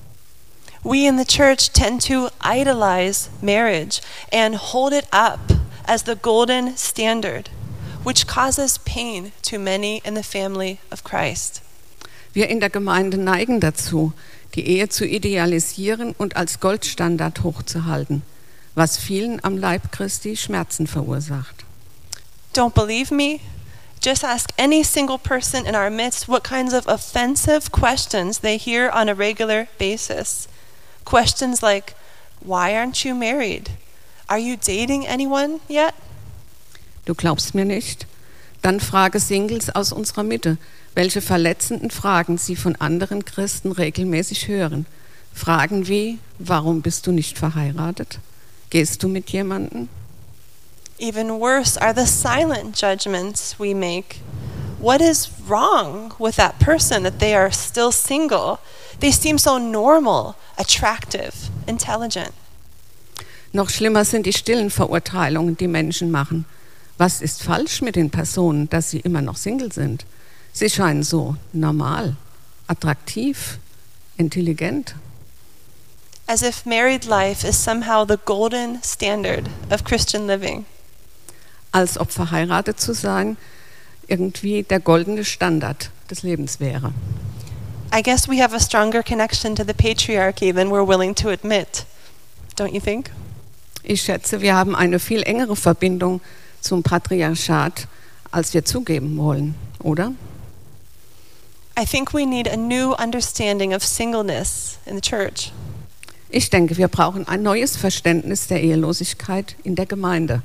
We 0.83 1.07
in 1.07 1.17
the 1.17 1.25
church 1.25 1.71
tend 1.71 2.05
to 2.07 2.29
idolize 2.43 3.29
marriage 3.41 3.99
and 4.31 4.55
hold 4.55 4.93
it 4.93 5.05
up 5.11 5.39
as 5.85 6.03
the 6.03 6.15
golden 6.15 6.77
standard, 6.77 7.49
which 8.03 8.27
causes 8.27 8.79
pain 8.79 9.31
to 9.41 9.59
many 9.59 10.01
in 10.05 10.15
the 10.15 10.23
family 10.23 10.79
of 10.91 11.03
Christ. 11.03 11.61
Wir 12.33 12.49
in 12.49 12.59
der 12.59 12.69
Gemeinde 12.69 13.17
neigen 13.17 13.59
dazu, 13.59 14.13
die 14.55 14.67
Ehe 14.67 14.89
zu 14.89 15.05
idealisieren 15.05 16.13
und 16.17 16.35
als 16.35 16.59
Goldstandard 16.59 17.43
hochzuhalten, 17.43 18.23
was 18.75 18.97
vielen 18.97 19.43
am 19.43 19.57
Leib 19.57 19.91
Christi 19.91 20.35
Schmerzen 20.37 20.87
verursacht. 20.87 21.65
Don't 22.53 22.73
believe 22.73 23.13
me? 23.13 23.39
Just 24.01 24.23
ask 24.23 24.51
any 24.57 24.83
single 24.83 25.17
person 25.17 25.65
in 25.65 25.75
our 25.75 25.89
midst 25.89 26.27
what 26.27 26.43
kinds 26.43 26.73
of 26.73 26.87
offensive 26.87 27.71
questions 27.71 28.39
they 28.39 28.57
hear 28.57 28.89
on 28.93 29.09
a 29.09 29.13
regular 29.13 29.67
basis. 29.77 30.47
Questions 31.03 31.61
like, 31.61 31.93
Why 32.39 32.75
aren't 32.75 33.03
you 33.03 33.15
married? 33.15 33.71
Are 34.29 34.39
you 34.39 34.57
dating 34.57 35.07
anyone 35.07 35.59
yet? 35.67 35.93
Du 37.05 37.15
glaubst 37.15 37.55
mir 37.55 37.65
nicht? 37.65 38.05
Dann 38.61 38.79
frage 38.79 39.19
Singles 39.19 39.69
aus 39.69 39.91
unserer 39.91 40.23
Mitte, 40.23 40.57
welche 40.97 41.21
verletzenden 41.21 41.91
Fragen 41.91 42.39
sie 42.39 42.55
von 42.55 42.75
anderen 42.77 43.23
Christen 43.23 43.71
regelmäßig 43.71 44.47
hören. 44.47 44.87
Fragen 45.31 45.87
wie, 45.87 46.17
warum 46.39 46.81
bist 46.81 47.05
du 47.05 47.11
nicht 47.11 47.37
verheiratet? 47.37 48.17
Gehst 48.71 49.03
du 49.03 49.07
mit 49.07 49.29
jemandem? 49.29 49.89
Even 50.97 51.29
worse 51.29 51.79
are 51.79 51.93
the 51.93 52.11
silent 52.11 52.81
judgments 52.81 53.59
we 53.59 53.75
make. 53.75 54.15
What 54.79 54.99
is 54.99 55.29
wrong 55.47 56.15
with 56.17 56.35
that 56.37 56.57
person 56.57 57.03
that 57.03 57.19
they 57.19 57.35
are 57.35 57.51
still 57.51 57.91
single? 57.91 58.57
They 58.99 59.11
seem 59.11 59.37
so 59.37 59.59
normal, 59.59 60.33
attractive, 60.57 61.51
intelligent. 61.67 62.33
Noch 63.53 63.69
schlimmer 63.69 64.03
sind 64.03 64.25
die 64.25 64.33
stillen 64.33 64.71
Verurteilungen, 64.71 65.57
die 65.57 65.67
Menschen 65.67 66.09
machen. 66.09 66.45
Was 66.97 67.21
ist 67.21 67.43
falsch 67.43 67.83
mit 67.83 67.95
den 67.95 68.09
Personen, 68.09 68.67
dass 68.71 68.89
sie 68.89 69.01
immer 69.01 69.21
noch 69.21 69.37
Single 69.37 69.71
sind? 69.71 70.03
Sie 70.57 70.71
scheinen 70.71 71.03
so 71.03 71.35
normal, 71.53 72.15
attraktiv, 72.65 73.59
intelligent. 74.17 74.95
As 76.25 76.41
if 76.41 76.65
married 76.65 77.05
life 77.05 77.47
is 77.47 77.55
somehow 77.55 78.03
the 78.03 78.17
golden 78.25 78.81
standard 78.81 79.49
of 79.69 79.83
Christian 79.83 80.25
living. 80.25 80.65
Als 81.71 81.99
ob 81.99 82.09
verheiratet 82.09 82.79
zu 82.79 82.95
sein 82.95 83.37
irgendwie 84.07 84.63
der 84.63 84.79
goldene 84.79 85.23
Standard 85.25 85.91
des 86.09 86.23
Lebens 86.23 86.59
wäre. 86.59 86.91
I 87.93 88.01
guess 88.01 88.27
we 88.27 88.41
have 88.41 88.55
a 88.55 88.59
stronger 88.59 89.03
connection 89.03 89.55
to 89.55 89.63
the 89.63 89.75
patriarchy 89.75 90.51
than 90.51 90.71
we're 90.71 90.87
willing 90.87 91.13
to 91.13 91.29
admit. 91.29 91.85
Don't 92.55 92.73
you 92.73 92.79
think? 92.79 93.11
Ich 93.83 94.01
schätze, 94.01 94.41
wir 94.41 94.55
haben 94.55 94.75
eine 94.75 94.97
viel 94.97 95.21
engere 95.21 95.55
Verbindung 95.55 96.19
zum 96.61 96.81
Patriarchat, 96.81 97.87
als 98.31 98.55
wir 98.55 98.65
zugeben 98.65 99.17
wollen, 99.17 99.53
oder? 99.83 100.13
I 101.79 101.85
think 101.85 102.11
we 102.11 102.25
need 102.25 102.47
a 102.47 102.57
new 102.57 102.93
understanding 102.93 103.71
of 103.71 103.83
singleness 103.83 104.79
in 104.87 104.95
the 104.95 105.01
church. 105.01 105.51
Ich 106.29 106.49
denke, 106.49 106.75
wir 106.75 106.87
brauchen 106.87 107.27
ein 107.27 107.43
neues 107.43 107.77
Verständnis 107.77 108.47
der 108.47 108.61
Ehelosigkeit 108.63 109.55
in 109.63 109.75
der 109.75 109.85
Gemeinde. 109.85 110.41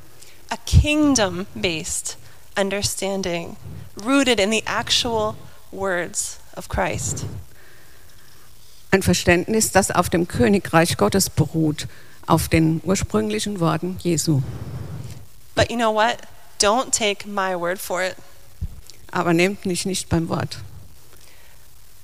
A 0.51 0.57
kingdom 0.67 1.47
based 1.55 2.19
understanding 2.55 3.57
rooted 4.05 4.39
in 4.39 4.51
the 4.51 4.63
actual 4.67 5.35
words 5.71 6.39
of 6.55 6.69
Christ. 6.69 7.25
Ein 8.91 9.03
Verständnis, 9.03 9.73
das 9.73 9.91
auf 9.91 10.11
dem 10.11 10.29
Königreich 10.29 10.99
Gottes 10.99 11.31
beruht, 11.31 11.89
auf 12.27 12.49
den 12.49 12.83
ursprünglichen 12.85 13.59
Worten 13.59 13.97
Jesu. 14.01 14.43
But 15.55 15.71
you 15.71 15.79
know 15.79 15.95
what? 15.95 16.19
Don't 16.61 16.91
take 16.91 17.27
my 17.27 17.59
word 17.59 17.79
for 17.79 18.03
it. 18.03 18.17
Aber 19.11 19.33
nehmt 19.33 19.65
mich 19.65 19.87
nicht 19.87 20.11
beim 20.11 20.29
Wort. 20.29 20.59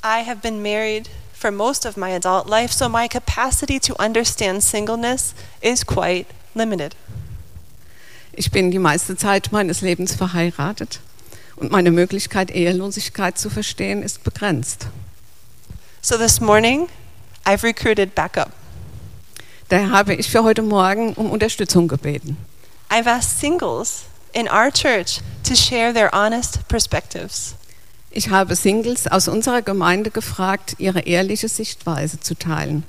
I 0.02 0.20
have 0.20 0.40
been 0.40 0.62
married 0.62 1.08
for 1.32 1.50
most 1.50 1.84
of 1.84 1.96
my 1.96 2.10
adult 2.10 2.46
life, 2.48 2.72
so 2.72 2.88
my 2.88 3.08
capacity 3.08 3.78
to 3.80 4.00
understand 4.00 4.62
singleness 4.62 5.34
is 5.60 5.84
quite 5.84 6.26
limited. 6.54 6.94
Ich 8.32 8.52
bin 8.52 8.70
die 8.70 8.78
meiste 8.78 9.16
Zeit 9.16 9.50
meines 9.50 9.80
Lebens 9.80 10.14
verheiratet 10.14 11.00
und 11.56 11.72
meine 11.72 11.90
Möglichkeit, 11.90 12.52
Ehelosigkeit 12.52 13.36
zu 13.36 13.50
verstehen, 13.50 14.02
ist 14.02 14.22
begrenzt. 14.22 14.86
So 16.00 16.16
this 16.16 16.40
morning, 16.40 16.88
I've 17.44 17.64
recruited 17.64 18.14
backup. 18.14 18.52
Daher 19.68 19.90
habe 19.90 20.14
ich 20.14 20.30
für 20.30 20.44
heute 20.44 20.62
Morgen 20.62 21.14
um 21.14 21.30
Unterstützung 21.30 21.88
gebeten. 21.88 22.36
I've 22.88 23.08
asked 23.08 23.40
singles 23.40 24.04
in 24.32 24.48
our 24.48 24.70
church 24.70 25.20
to 25.42 25.56
share 25.56 25.92
their 25.92 26.10
honest 26.14 26.66
perspectives. 26.68 27.54
Ich 28.10 28.30
habe 28.30 28.56
Singles 28.56 29.06
aus 29.06 29.28
unserer 29.28 29.62
Gemeinde 29.62 30.10
gefragt, 30.10 30.76
ihre 30.78 31.00
ehrliche 31.00 31.48
Sichtweise 31.48 32.20
zu 32.20 32.34
teilen. 32.34 32.84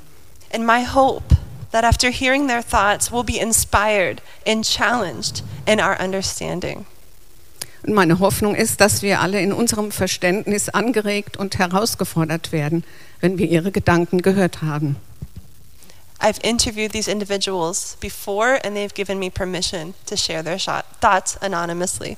And 0.54 0.66
my 0.66 0.86
hope 0.86 1.36
that 1.72 1.84
after 1.84 2.10
hearing 2.10 2.48
their 2.48 2.64
thoughts, 2.64 3.12
we'll 3.12 3.24
be 3.24 3.40
inspired 3.40 4.22
and 4.48 4.64
challenged 4.64 5.44
in 5.66 5.80
our 5.80 6.00
understanding. 6.00 6.86
Und 7.84 7.94
meine 7.94 8.20
Hoffnung 8.20 8.56
ist, 8.56 8.82
dass 8.82 9.02
wir 9.02 9.22
alle 9.22 9.42
in 9.42 9.54
unserem 9.54 9.92
Verständnis 9.92 10.70
angeregt 10.70 11.38
und 11.38 11.58
herausgefordert 11.58 12.52
werden, 12.52 12.84
wenn 13.22 13.38
wir 13.38 13.48
ihre 13.48 13.72
Gedanken 13.72 14.22
gehört 14.22 14.62
haben. 14.62 14.98
I've 16.22 16.40
interviewed 16.44 16.92
these 16.92 17.10
individuals 17.10 17.96
before, 18.02 18.60
and 18.66 18.76
they've 18.76 18.94
given 18.94 19.20
me 19.20 19.30
permission 19.30 19.94
to 20.06 20.18
share 20.18 20.44
their 20.44 20.58
thoughts 21.00 21.38
anonymously. 21.42 22.18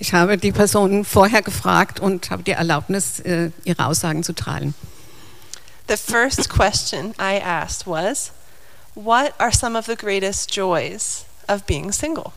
Ich 0.00 0.14
habe 0.14 0.38
die 0.38 0.50
Personen 0.50 1.04
vorher 1.04 1.42
gefragt 1.42 2.00
und 2.00 2.30
habe 2.30 2.42
die 2.42 2.52
Erlaubnis, 2.52 3.20
äh, 3.20 3.50
ihre 3.64 3.84
Aussagen 3.84 4.24
zu 4.24 4.32
teilen. 4.32 4.74
The 5.88 5.96
first 5.98 6.48
question 6.48 7.14
I 7.20 7.38
asked 7.38 7.86
was, 7.86 8.32
What 8.94 9.34
are 9.38 9.52
some 9.52 9.78
of 9.78 9.84
the 9.84 9.96
greatest 9.96 10.56
joys 10.56 11.26
of 11.48 11.64
being 11.64 11.92
single? 11.92 12.32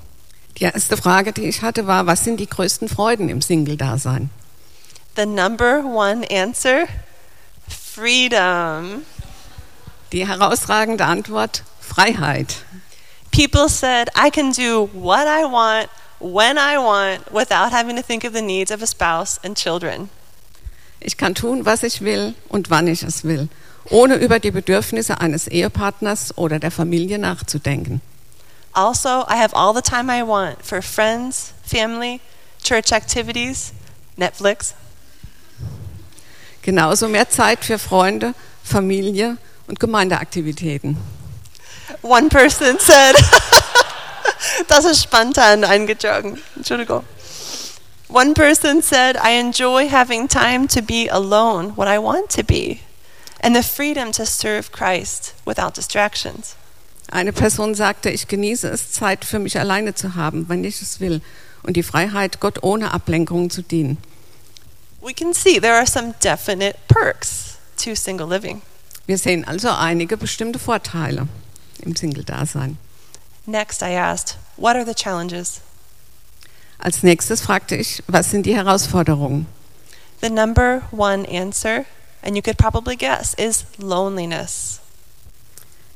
Die 0.58 0.66
erste 0.66 0.98
Frage, 0.98 1.32
die 1.32 1.46
ich 1.46 1.62
hatte, 1.62 1.88
war, 1.88 2.06
was 2.06 2.26
sind 2.26 2.42
die 2.42 2.48
größten 2.48 2.90
Freuden 2.90 3.30
im 3.30 3.42
Single-Dasein? 3.42 4.30
The 5.16 5.26
number 5.26 5.86
one 5.86 6.28
answer 6.30 6.88
freedom. 7.68 9.04
Die 10.12 10.28
herausragende 10.28 11.06
Antwort, 11.06 11.64
Freiheit. 11.80 12.66
People 13.32 13.70
said, 13.70 14.10
I 14.16 14.30
can 14.30 14.52
do 14.52 14.90
what 14.94 15.28
I 15.28 15.46
want, 15.46 15.90
when 16.24 16.58
I 16.58 16.78
want, 16.78 17.32
without 17.32 17.72
having 17.72 17.98
to 17.98 18.02
think 18.02 18.24
of 18.24 18.34
the 18.34 18.42
needs 18.42 18.72
of 18.72 18.82
a 18.82 18.88
spouse 18.88 19.40
and 19.44 19.58
children. 19.58 20.10
Ich 21.00 21.18
kann 21.18 21.36
tun, 21.36 21.66
was 21.66 21.84
ich 21.84 22.02
will 22.02 22.34
und 22.48 22.70
wann 22.70 22.88
ich 22.88 23.04
es 23.04 23.26
will, 23.26 23.50
ohne 23.90 24.16
über 24.16 24.40
die 24.40 24.52
Bedürfnisse 24.52 25.20
eines 25.20 25.48
Ehepartners 25.48 26.38
oder 26.38 26.60
der 26.60 26.72
Familie 26.72 27.20
nachzudenken. 27.20 28.02
Also, 28.72 29.26
I 29.30 29.36
have 29.36 29.54
all 29.54 29.74
the 29.76 29.82
time 29.82 30.10
I 30.10 30.24
want 30.24 30.64
for 30.64 30.82
friends, 30.82 31.54
family, 31.64 32.22
church 32.64 32.92
activities, 32.94 33.74
Netflix. 34.16 34.74
Genauso 36.62 37.10
mehr 37.10 37.30
Zeit 37.30 37.66
für 37.66 37.78
Freunde, 37.78 38.34
Familie 38.64 39.38
und 39.68 39.80
Gemeindeaktivitäten. 39.80 40.98
One 42.02 42.30
person 42.30 42.80
said, 42.80 43.16
das 44.68 44.86
ist 44.86 45.04
spontan 45.04 45.64
eingetragen. 45.64 46.40
Entschuldigung. 46.56 47.04
One 48.10 48.34
person 48.34 48.82
said, 48.82 49.16
I 49.16 49.40
enjoy 49.40 49.90
having 49.90 50.28
time 50.28 50.68
to 50.68 50.82
be 50.82 51.10
alone 51.10 51.74
when 51.76 51.88
I 51.88 51.98
want 51.98 52.30
to 52.32 52.44
be, 52.44 52.80
and 53.42 53.56
the 53.56 53.64
freedom 53.64 54.12
to 54.12 54.26
serve 54.26 54.72
Christ 54.72 55.34
without 55.46 55.76
distractions. 55.76 56.56
Eine 57.12 57.34
Person 57.34 57.76
sagte, 57.76 58.10
ich 58.10 58.28
genieße 58.28 58.70
es, 58.70 58.92
Zeit 58.92 59.26
für 59.26 59.40
mich 59.40 59.60
alleine 59.60 59.96
zu 59.96 60.16
haben, 60.16 60.48
wenn 60.48 60.64
ich 60.64 60.82
es 60.82 61.00
will, 61.00 61.22
und 61.64 61.76
die 61.76 61.84
Freiheit, 61.84 62.40
Gott 62.40 62.62
ohne 62.62 62.94
Ablenkungen 62.94 63.50
zu 63.50 63.62
dienen. 63.62 63.98
We 65.02 65.14
can 65.14 65.34
see 65.34 65.60
there 65.60 65.74
are 65.74 65.88
some 65.88 66.14
definite 66.24 66.78
perks 66.88 67.58
to 67.84 67.96
single 67.96 68.28
living. 68.28 68.62
Wir 69.06 69.18
sehen 69.18 69.46
also 69.46 69.70
einige 69.70 70.18
bestimmte 70.18 70.60
Vorteile 70.60 71.28
im 71.82 71.96
Single-Dasein. 71.96 72.78
Next, 73.46 73.82
I 73.84 73.92
asked, 73.92 74.38
What 74.56 74.76
are 74.76 74.86
the 74.86 74.94
challenges? 74.94 75.62
Als 76.78 77.02
nächstes 77.04 77.42
fragte 77.42 77.76
ich, 77.76 78.04
was 78.08 78.30
sind 78.30 78.46
die 78.46 78.56
Herausforderungen? 78.56 79.48
The 80.22 80.30
number 80.30 80.84
one 80.92 81.26
answer, 81.26 81.86
and 82.22 82.36
you 82.36 82.42
could 82.42 82.58
probably 82.58 82.96
guess, 82.96 83.34
is 83.34 83.66
loneliness. 83.78 84.80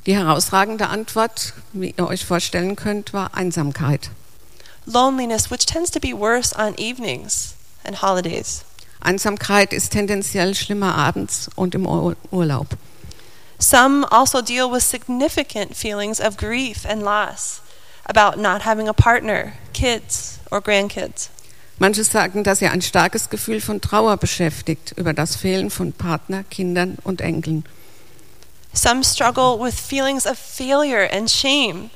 Die 0.06 0.14
herausragende 0.14 0.88
Antwort, 0.88 1.52
wie 1.72 1.94
ihr 1.96 2.06
euch 2.06 2.24
vorstellen 2.24 2.76
könnt, 2.76 3.12
war 3.12 3.34
Einsamkeit. 3.34 4.10
Loneliness, 4.86 5.50
which 5.50 5.66
tends 5.66 5.90
to 5.90 6.00
be 6.00 6.12
worse 6.12 6.54
on 6.56 6.74
evenings 6.78 7.54
and 7.84 8.00
holidays. 8.00 8.64
Einsamkeit 9.00 9.72
ist 9.72 9.92
tendenziell 9.92 10.54
schlimmer 10.54 10.94
abends 10.94 11.50
und 11.54 11.74
im 11.74 11.86
Ur 11.86 12.16
Urlaub. 12.30 12.68
Some 13.58 14.06
also 14.10 14.40
deal 14.40 14.70
with 14.70 14.82
significant 14.82 15.74
feelings 15.74 16.20
of 16.20 16.36
grief 16.36 16.86
and 16.86 17.02
loss 17.02 17.60
about 18.06 18.38
not 18.38 18.62
having 18.62 18.88
a 18.88 18.92
partner, 18.92 19.54
kids, 19.72 20.38
or 20.50 20.60
grandkids. 20.60 21.30
Manche 21.80 22.02
sagen, 22.02 22.42
dass 22.42 22.58
sie 22.58 22.66
ein 22.66 22.82
starkes 22.82 23.30
Gefühl 23.30 23.60
von 23.60 23.80
Trauer 23.80 24.16
beschäftigt 24.16 24.94
über 24.96 25.12
das 25.12 25.36
Fehlen 25.36 25.70
von 25.70 25.92
Partner, 25.92 26.44
Kindern 26.44 26.98
und 27.04 27.20
Enkeln. 27.20 27.64
Some 28.72 29.02
struggle 29.02 29.58
with 29.58 29.74
feelings 29.78 30.26
of 30.26 30.38
failure 30.38 31.08
and 31.12 31.30
shame. 31.30 31.90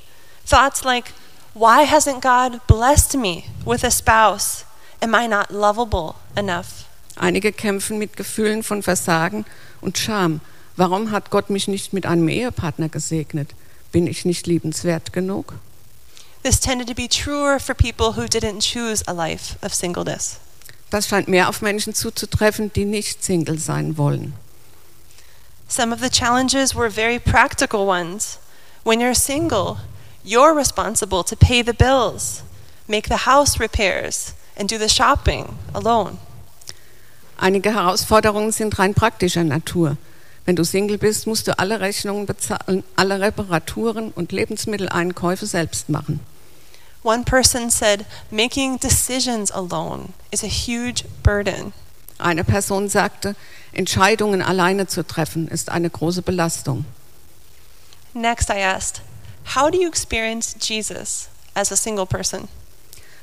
Thoughts 0.44 0.84
like, 0.84 1.12
why 1.54 1.84
hasn't 1.84 2.20
God 2.22 2.60
blessed 2.66 3.16
me 3.16 3.44
with 3.64 3.84
a 3.84 3.90
spouse? 3.90 4.64
Am 5.00 5.14
I 5.14 5.26
not 5.26 5.50
lovable 5.50 6.16
enough? 6.36 6.86
Einige 7.16 7.52
kämpfen 7.52 7.98
mit 7.98 8.16
Gefühlen 8.16 8.62
von 8.62 8.82
Versagen 8.82 9.44
und 9.80 9.98
Scham. 9.98 10.40
Warum 10.76 11.10
hat 11.10 11.30
Gott 11.30 11.50
mich 11.50 11.68
nicht 11.68 11.92
mit 11.92 12.06
einem 12.06 12.28
Ehepartner 12.28 12.88
gesegnet? 12.88 13.50
Bin 13.92 14.06
ich 14.06 14.24
nicht 14.24 14.46
liebenswert 14.46 15.12
genug? 15.12 15.54
This 16.42 16.58
tended 16.58 16.88
to 16.88 16.94
be 16.94 17.08
truer 17.08 17.60
for 17.60 17.74
people 17.74 18.16
who 18.16 18.26
didn't 18.26 18.62
choose 18.62 19.04
a 19.06 19.12
life 19.12 19.56
of 19.62 19.74
singleness. 19.74 20.40
Das 20.90 21.08
scheint 21.08 21.28
mehr 21.28 21.48
auf 21.48 21.62
Menschen 21.62 21.94
zuzutreffen, 21.94 22.72
die 22.72 22.84
nicht 22.84 23.22
Single 23.22 23.58
sein 23.58 23.96
wollen. 23.96 24.34
Some 25.68 25.94
of 25.94 26.00
the 26.00 26.10
challenges 26.10 26.74
were 26.74 26.90
very 26.90 27.18
practical 27.18 27.86
ones. 27.86 28.38
When 28.84 29.00
you're 29.00 29.14
single, 29.14 29.78
you're 30.24 30.54
responsible 30.54 31.22
to 31.24 31.36
pay 31.36 31.62
the 31.62 31.72
bills, 31.72 32.42
make 32.88 33.08
the 33.08 33.24
house 33.24 33.60
repairs, 33.60 34.34
and 34.56 34.68
do 34.68 34.76
the 34.76 34.88
shopping 34.88 35.56
alone. 35.72 36.18
Einige 37.38 37.72
Herausforderungen 37.72 38.52
sind 38.52 38.78
rein 38.78 38.94
praktischer 38.94 39.44
Natur. 39.44 39.96
Wenn 40.44 40.56
du 40.56 40.64
Single 40.64 40.98
bist, 40.98 41.26
musst 41.26 41.46
du 41.46 41.58
alle 41.58 41.80
Rechnungen 41.80 42.26
bezahlen, 42.26 42.82
alle 42.96 43.20
Reparaturen 43.20 44.10
und 44.10 44.32
Lebensmitteleinkäufe 44.32 45.46
selbst 45.46 45.88
machen. 45.88 46.20
One 47.04 47.24
person 47.24 47.70
said, 47.70 48.04
making 48.30 48.78
decisions 48.78 49.50
alone 49.50 50.10
is 50.30 50.44
a 50.44 50.48
huge 50.48 51.04
burden. 51.22 51.72
Eine 52.18 52.44
Person 52.44 52.88
sagte, 52.88 53.34
Entscheidungen 53.72 54.42
alleine 54.42 54.86
zu 54.86 55.04
treffen 55.04 55.48
ist 55.48 55.70
eine 55.70 55.90
große 55.90 56.22
Belastung. 56.22 56.84
Next, 58.14 58.50
I 58.50 58.62
asked, 58.62 59.02
How 59.56 59.70
do 59.70 59.78
you 59.78 59.88
experience 59.88 60.54
Jesus 60.60 61.28
as 61.54 61.72
a 61.72 61.76
single 61.76 62.06
person? 62.06 62.48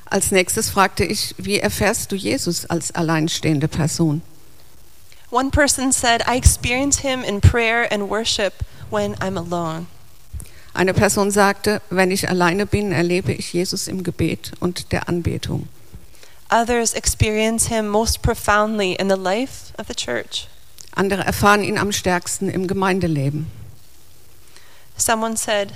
Als 0.06 0.32
nächstes 0.32 0.70
fragte 0.70 1.06
ich, 1.06 1.36
wie 1.38 1.60
erfährst 1.60 2.12
du 2.12 2.16
Jesus 2.16 2.66
als 2.66 2.92
alleinstehende 2.92 3.68
Person? 3.68 4.22
One 5.30 5.52
person 5.52 5.92
said, 5.92 6.24
I 6.26 6.36
experience 6.36 7.00
him 7.00 7.24
in 7.24 7.40
prayer 7.40 7.88
and 7.92 8.10
worship 8.10 8.64
when 8.90 9.16
I'm 9.22 9.38
alone. 9.38 9.88
Eine 10.74 10.94
Person 10.94 11.30
sagte, 11.30 11.82
wenn 11.90 12.12
ich 12.12 12.30
alleine 12.30 12.66
bin, 12.66 12.92
erlebe 12.92 13.34
ich 13.34 13.54
Jesus 13.54 13.88
im 13.88 14.04
Gebet 14.04 14.54
und 14.60 14.92
der 14.92 15.10
Anbetung. 15.10 15.68
Others 16.52 16.94
experience 16.94 17.68
him 17.68 17.88
most 17.88 18.22
profoundly 18.22 18.94
in 18.94 19.08
the 19.08 19.16
life 19.16 19.72
of 19.78 19.88
the 19.88 19.94
church. 19.94 20.48
Andere 20.96 21.24
erfahren 21.24 21.64
ihn 21.64 21.78
am 21.78 21.92
stärksten 21.92 22.50
im 22.50 22.68
Gemeindeleben. 22.68 23.48
Someone 24.98 25.38
said, 25.38 25.74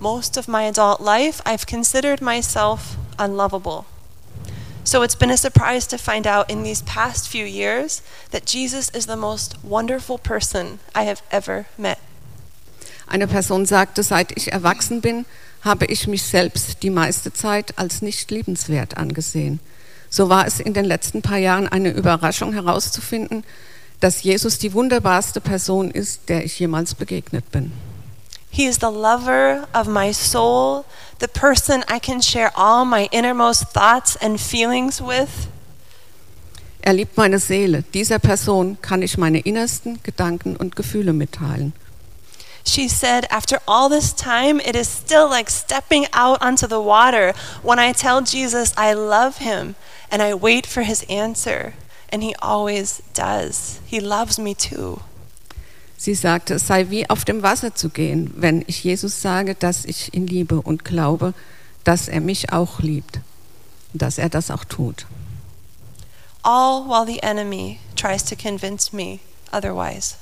Most 0.00 0.36
of 0.36 0.48
my 0.48 0.64
adult 0.64 1.00
life, 1.00 1.40
I've 1.46 1.66
considered 1.66 2.20
myself 2.20 2.96
unlovable. 3.18 3.86
So 4.86 5.02
it's 5.02 5.16
been 5.16 5.30
a 5.30 5.36
surprise 5.36 5.86
to 5.88 5.96
find 5.96 6.26
out 6.26 6.50
in 6.50 6.62
these 6.62 6.82
past 6.82 7.26
few 7.28 7.46
years 7.46 8.02
that 8.32 8.44
Jesus 8.46 8.90
is 8.90 9.06
the 9.06 9.16
most 9.16 9.56
wonderful 9.62 10.18
person 10.18 10.78
I 10.94 11.04
have 11.04 11.22
ever 11.30 11.64
met. 11.78 11.98
Eine 13.06 13.26
Person 13.26 13.64
sagte, 13.64 14.02
seit 14.02 14.36
ich 14.36 14.52
erwachsen 14.52 15.00
bin, 15.00 15.24
habe 15.62 15.86
ich 15.86 16.06
mich 16.06 16.22
selbst 16.22 16.82
die 16.82 16.90
meiste 16.90 17.32
Zeit 17.32 17.78
als 17.78 18.02
nicht 18.02 18.30
liebenswert 18.30 18.98
angesehen. 18.98 19.60
So 20.10 20.28
war 20.28 20.46
es 20.46 20.60
in 20.60 20.74
den 20.74 20.84
letzten 20.84 21.22
paar 21.22 21.38
Jahren 21.38 21.66
eine 21.66 21.90
Überraschung 21.90 22.52
herauszufinden, 22.52 23.42
dass 24.00 24.22
Jesus 24.22 24.58
die 24.58 24.74
wunderbarste 24.74 25.40
Person 25.40 25.90
ist, 25.90 26.28
der 26.28 26.44
ich 26.44 26.58
jemals 26.58 26.94
begegnet 26.94 27.50
bin. 27.50 27.72
He 28.50 28.66
is 28.66 28.76
the 28.76 28.86
lover 28.86 29.66
of 29.74 29.88
my 29.88 30.12
soul, 30.12 30.84
the 31.24 31.28
person 31.28 31.82
I 31.88 31.98
can 31.98 32.20
share 32.20 32.52
all 32.54 32.84
my 32.84 33.08
innermost 33.10 33.72
thoughts 33.72 34.14
and 34.16 34.38
feelings 34.38 35.00
with. 35.00 35.48
Er 36.86 36.92
liebt 36.92 37.16
meine 37.16 37.38
Seele. 37.38 37.82
Dieser 37.94 38.18
Person 38.18 38.76
kann 38.82 39.00
ich 39.00 39.16
meine 39.16 39.40
innersten 39.40 40.02
Gedanken 40.02 40.54
und 40.54 40.76
Gefühle 40.76 41.14
mitteilen. 41.14 41.72
She 42.62 42.88
said, 42.88 43.26
After 43.30 43.58
all 43.66 43.88
this 43.88 44.12
time, 44.12 44.60
it 44.60 44.76
is 44.76 44.86
still 44.86 45.26
like 45.26 45.48
stepping 45.48 46.06
out 46.12 46.42
onto 46.42 46.66
the 46.66 46.80
water 46.80 47.32
when 47.62 47.78
I 47.78 47.92
tell 47.92 48.20
Jesus 48.20 48.74
I 48.76 48.92
love 48.92 49.38
him 49.38 49.76
and 50.10 50.20
I 50.20 50.34
wait 50.34 50.66
for 50.66 50.82
his 50.82 51.04
answer. 51.08 51.72
And 52.10 52.22
he 52.22 52.34
always 52.42 53.02
does. 53.14 53.80
He 53.86 53.98
loves 53.98 54.38
me 54.38 54.52
too. 54.52 55.00
Sie 55.96 56.14
sagte, 56.14 56.54
es 56.54 56.66
sei 56.66 56.90
wie 56.90 57.08
auf 57.08 57.24
dem 57.24 57.42
Wasser 57.42 57.74
zu 57.74 57.88
gehen, 57.88 58.32
wenn 58.36 58.64
ich 58.66 58.84
Jesus 58.84 59.22
sage, 59.22 59.54
dass 59.54 59.84
ich 59.84 60.14
ihn 60.14 60.26
liebe 60.26 60.60
und 60.60 60.84
glaube, 60.84 61.34
dass 61.84 62.08
er 62.08 62.20
mich 62.20 62.52
auch 62.52 62.80
liebt, 62.80 63.20
dass 63.92 64.18
er 64.18 64.28
das 64.28 64.50
auch 64.50 64.64
tut. 64.64 65.06
All 66.42 66.84
while 66.86 67.06
the 67.06 67.22
enemy 67.22 67.78
tries 67.96 68.24
to 68.24 68.36
convince 68.36 68.92
me 68.92 69.20
otherwise. 69.52 70.16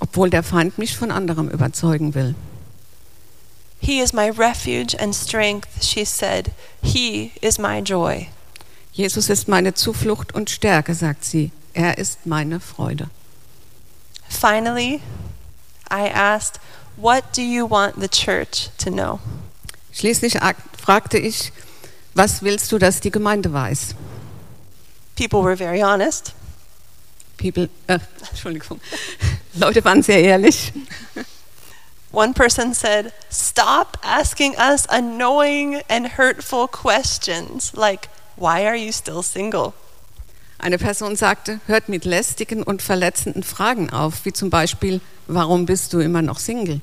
Obwohl 0.00 0.28
der 0.28 0.42
Feind 0.42 0.76
mich 0.76 0.96
von 0.96 1.10
anderem 1.10 1.48
überzeugen 1.48 2.14
will. 2.14 2.34
He 3.80 4.00
is 4.00 4.12
my 4.12 4.28
refuge 4.30 4.94
and 4.98 5.14
strength, 5.14 5.68
she 5.82 6.04
said. 6.04 6.50
He 6.82 7.32
is 7.40 7.58
my 7.58 7.80
joy. 7.80 8.28
Jesus 8.92 9.28
ist 9.28 9.48
meine 9.48 9.74
Zuflucht 9.74 10.34
und 10.34 10.50
Stärke, 10.50 10.94
sagt 10.94 11.24
sie. 11.24 11.50
Er 11.72 11.98
ist 11.98 12.26
meine 12.26 12.60
Freude. 12.60 13.10
Finally, 14.28 15.02
I 15.90 16.08
asked, 16.08 16.60
What 16.96 17.32
do 17.32 17.42
you 17.42 17.66
want 17.66 18.00
the 18.00 18.08
church 18.08 18.68
to 18.78 18.90
know? 18.90 19.20
Schließlich 19.92 20.38
fragte 20.76 21.18
ich, 21.18 21.52
was 22.14 22.42
willst 22.42 22.72
du, 22.72 22.78
dass 22.78 23.00
die 23.00 23.10
Gemeinde 23.10 23.52
weiß? 23.52 23.94
People 25.16 25.42
were 25.42 25.56
very 25.56 25.80
honest. 25.80 26.34
People, 27.36 27.68
äh, 27.86 27.98
Entschuldigung, 28.30 28.80
Leute 29.54 29.84
waren 29.84 30.02
sehr 30.02 30.22
ehrlich. 30.22 30.72
One 32.12 32.32
person 32.32 32.72
said, 32.72 33.12
Stop 33.30 33.98
asking 34.02 34.54
us 34.56 34.86
annoying 34.88 35.82
and 35.88 36.16
hurtful 36.16 36.66
questions 36.66 37.74
like, 37.74 38.08
Why 38.36 38.66
are 38.66 38.76
you 38.76 38.92
still 38.92 39.22
single? 39.22 39.74
Eine 40.58 40.78
Person 40.78 41.16
sagte, 41.16 41.60
hört 41.66 41.88
mit 41.88 42.04
lästigen 42.04 42.62
und 42.62 42.82
verletzenden 42.82 43.42
Fragen 43.42 43.90
auf, 43.90 44.24
wie 44.24 44.32
zum 44.32 44.50
Beispiel, 44.50 45.00
warum 45.26 45.66
bist 45.66 45.92
du 45.92 46.00
immer 46.00 46.22
noch 46.22 46.38
Single? 46.38 46.80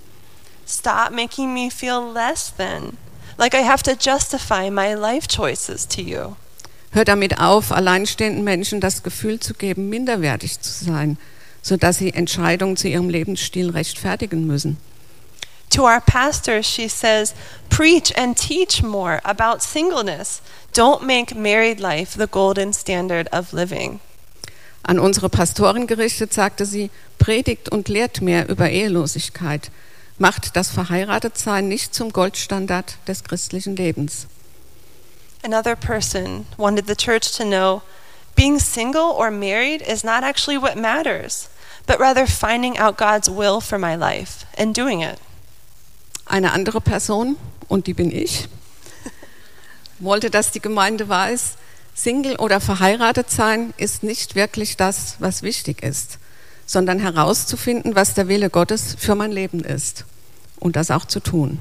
Stop 0.67 1.11
making 1.11 1.53
me 1.53 1.69
feel 1.69 2.01
less 2.13 2.53
than, 2.55 2.97
like 3.37 3.53
I 3.53 3.63
have 3.65 3.83
to 3.83 3.91
justify 3.99 4.69
my 4.69 4.93
life 4.93 5.27
choices 5.27 5.87
to 5.87 6.01
you. 6.01 6.35
Hör 6.91 7.05
damit 7.05 7.39
auf, 7.39 7.71
alleinstehenden 7.71 8.43
Menschen 8.43 8.79
das 8.79 9.01
Gefühl 9.01 9.39
zu 9.39 9.55
geben, 9.55 9.89
minderwertig 9.89 10.61
zu 10.61 10.85
sein, 10.85 11.17
sodass 11.63 11.97
sie 11.97 12.13
Entscheidungen 12.13 12.77
zu 12.77 12.87
ihrem 12.87 13.09
Lebensstil 13.09 13.71
rechtfertigen 13.71 14.45
müssen. 14.45 14.77
To 15.73 15.85
our 15.85 16.01
pastors, 16.01 16.67
she 16.67 16.87
says, 16.87 17.33
Preach 17.69 18.13
and 18.15 18.37
teach 18.37 18.83
more 18.83 19.19
about 19.25 19.63
singleness. 19.63 20.39
Don't 20.71 21.03
make 21.03 21.35
married 21.35 21.79
life 21.79 22.13
the 22.13 22.27
golden 22.27 22.73
standard 22.73 23.27
of 23.31 23.53
living. 23.53 23.99
An 24.85 24.99
unsere 24.99 25.29
Pastorin 25.29 25.87
gerichtet 25.87 26.31
sagte 26.31 26.67
sie, 26.67 26.91
predigt 27.17 27.69
und 27.69 27.89
lehrt 27.89 28.21
mehr 28.21 28.47
über 28.49 28.69
Ehelosigkeit, 28.69 29.71
macht 30.19 30.55
das 30.55 30.69
Verheiratetsein 30.69 31.67
nicht 31.67 31.95
zum 31.95 32.13
Goldstandard 32.13 32.97
des 33.07 33.23
christlichen 33.23 33.75
Lebens. 33.75 34.27
Another 35.43 35.75
person 35.75 36.45
wanted 36.55 36.85
the 36.85 36.95
church 36.95 37.35
to 37.35 37.43
know 37.43 37.81
being 38.35 38.59
single 38.59 39.09
or 39.09 39.31
married 39.31 39.81
is 39.81 40.03
not 40.03 40.23
actually 40.23 40.59
what 40.59 40.77
matters, 40.77 41.49
but 41.87 41.99
rather 41.99 42.27
finding 42.27 42.77
out 42.77 42.95
God's 42.95 43.27
will 43.27 43.59
for 43.59 43.79
my 43.79 43.95
life 43.95 44.45
and 44.55 44.75
doing 44.75 45.01
it. 45.01 45.17
Eine 46.25 46.53
andere 46.53 46.81
Person, 46.81 47.35
und 47.67 47.87
die 47.87 47.93
bin 47.93 48.11
ich, 48.11 48.47
wollte, 49.99 50.29
dass 50.29 50.51
die 50.51 50.61
Gemeinde 50.61 51.09
weiß, 51.09 51.53
Single 51.95 52.37
oder 52.37 52.59
verheiratet 52.59 53.29
sein 53.29 53.73
ist 53.77 54.03
nicht 54.03 54.35
wirklich 54.35 54.77
das, 54.77 55.15
was 55.19 55.43
wichtig 55.43 55.83
ist, 55.83 56.17
sondern 56.65 56.99
herauszufinden, 56.99 57.95
was 57.95 58.13
der 58.13 58.27
Wille 58.27 58.49
Gottes 58.49 58.95
für 58.97 59.15
mein 59.15 59.31
Leben 59.31 59.63
ist 59.63 60.05
und 60.59 60.75
das 60.75 60.89
auch 60.89 61.05
zu 61.05 61.19
tun. 61.19 61.59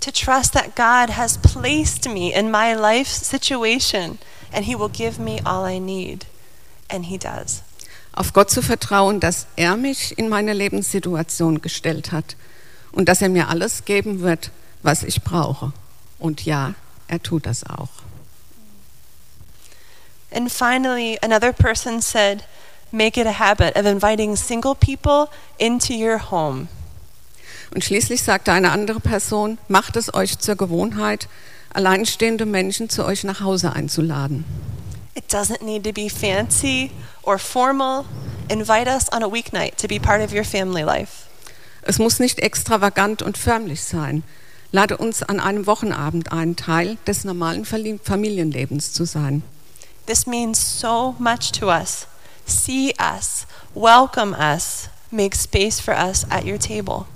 To 0.00 0.10
trust 0.10 0.54
that 0.54 0.76
God 0.76 1.16
has 1.16 1.36
placed 1.38 2.08
me 2.08 2.32
in 2.32 2.50
my 2.50 2.72
life 2.72 3.10
situation 3.10 4.18
and 4.52 4.64
He 4.64 4.78
will 4.78 4.88
give 4.88 5.20
me 5.20 5.40
all 5.44 5.68
I 5.68 5.78
need. 5.78 6.26
And 6.88 7.04
He 7.04 7.18
does. 7.18 7.62
Auf 8.12 8.32
Gott 8.32 8.50
zu 8.50 8.62
vertrauen, 8.62 9.20
dass 9.20 9.46
er 9.56 9.76
mich 9.76 10.16
in 10.18 10.28
meine 10.28 10.52
Lebenssituation 10.52 11.60
gestellt 11.60 12.12
hat 12.12 12.36
und 12.92 13.08
dass 13.08 13.22
er 13.22 13.28
mir 13.28 13.48
alles 13.48 13.84
geben 13.84 14.20
wird, 14.20 14.50
was 14.82 15.02
ich 15.02 15.22
brauche. 15.22 15.72
Und 16.18 16.44
ja, 16.44 16.74
er 17.08 17.22
tut 17.22 17.46
das 17.46 17.64
auch. 17.64 17.88
And 20.32 20.50
finally, 20.50 21.18
another 21.22 21.52
person 21.52 22.00
said, 22.00 22.44
Make 22.92 23.20
it 23.20 23.26
a 23.26 23.38
habit 23.38 23.76
of 23.76 23.86
inviting 23.86 24.36
single 24.36 24.74
people 24.74 25.28
into 25.58 25.92
your 25.92 26.30
home. 26.30 26.68
Und 27.72 27.84
schließlich 27.84 28.22
sagte 28.22 28.52
eine 28.52 28.72
andere 28.72 28.98
Person, 28.98 29.58
macht 29.68 29.96
es 29.96 30.12
euch 30.12 30.38
zur 30.38 30.56
Gewohnheit, 30.56 31.28
alleinstehende 31.72 32.46
Menschen 32.46 32.88
zu 32.88 33.04
euch 33.04 33.22
nach 33.22 33.40
Hause 33.40 33.72
einzuladen. 33.72 34.44
It 35.14 35.32
doesn't 35.32 35.62
need 35.62 35.84
to 35.84 35.92
be 35.92 36.08
fancy 36.08 36.90
or 37.22 37.38
formal. 37.38 38.04
Invite 38.48 38.88
us 38.88 39.12
on 39.12 39.22
a 39.22 39.30
weeknight 39.30 39.76
to 39.78 39.86
be 39.86 40.00
part 40.00 40.20
of 40.20 40.32
your 40.32 40.44
family 40.44 40.82
life. 40.82 41.29
Es 41.82 41.98
muss 41.98 42.18
nicht 42.18 42.40
extravagant 42.40 43.22
und 43.22 43.38
förmlich 43.38 43.82
sein. 43.82 44.22
Lade 44.72 44.96
uns 44.96 45.22
an 45.22 45.40
einem 45.40 45.66
Wochenabend 45.66 46.32
ein, 46.32 46.56
Teil 46.56 46.96
des 47.06 47.24
normalen 47.24 47.64
Familienlebens 47.64 48.92
zu 48.92 49.04
sein. 49.04 49.42
This 50.06 50.26
means 50.26 50.80
so 50.80 51.14
much 51.18 51.52
to 51.52 51.66
us. 51.66 52.06
See 52.46 52.94
us, 53.00 53.46
welcome 53.74 54.36
us, 54.36 54.88
make 55.10 55.36
space 55.36 55.80
for 55.80 55.94
us 55.94 56.24
at 56.30 56.44
your 56.44 56.58
table. 56.58 57.06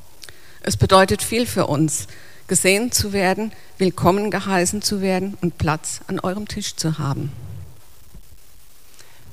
Es 0.62 0.76
bedeutet 0.76 1.22
viel 1.22 1.46
für 1.46 1.66
uns, 1.66 2.06
gesehen 2.46 2.90
zu 2.90 3.12
werden, 3.12 3.52
willkommen 3.78 4.30
geheißen 4.30 4.80
zu 4.80 5.00
werden 5.00 5.36
und 5.40 5.58
Platz 5.58 6.00
an 6.06 6.20
eurem 6.20 6.48
Tisch 6.48 6.76
zu 6.76 6.98
haben. 6.98 7.32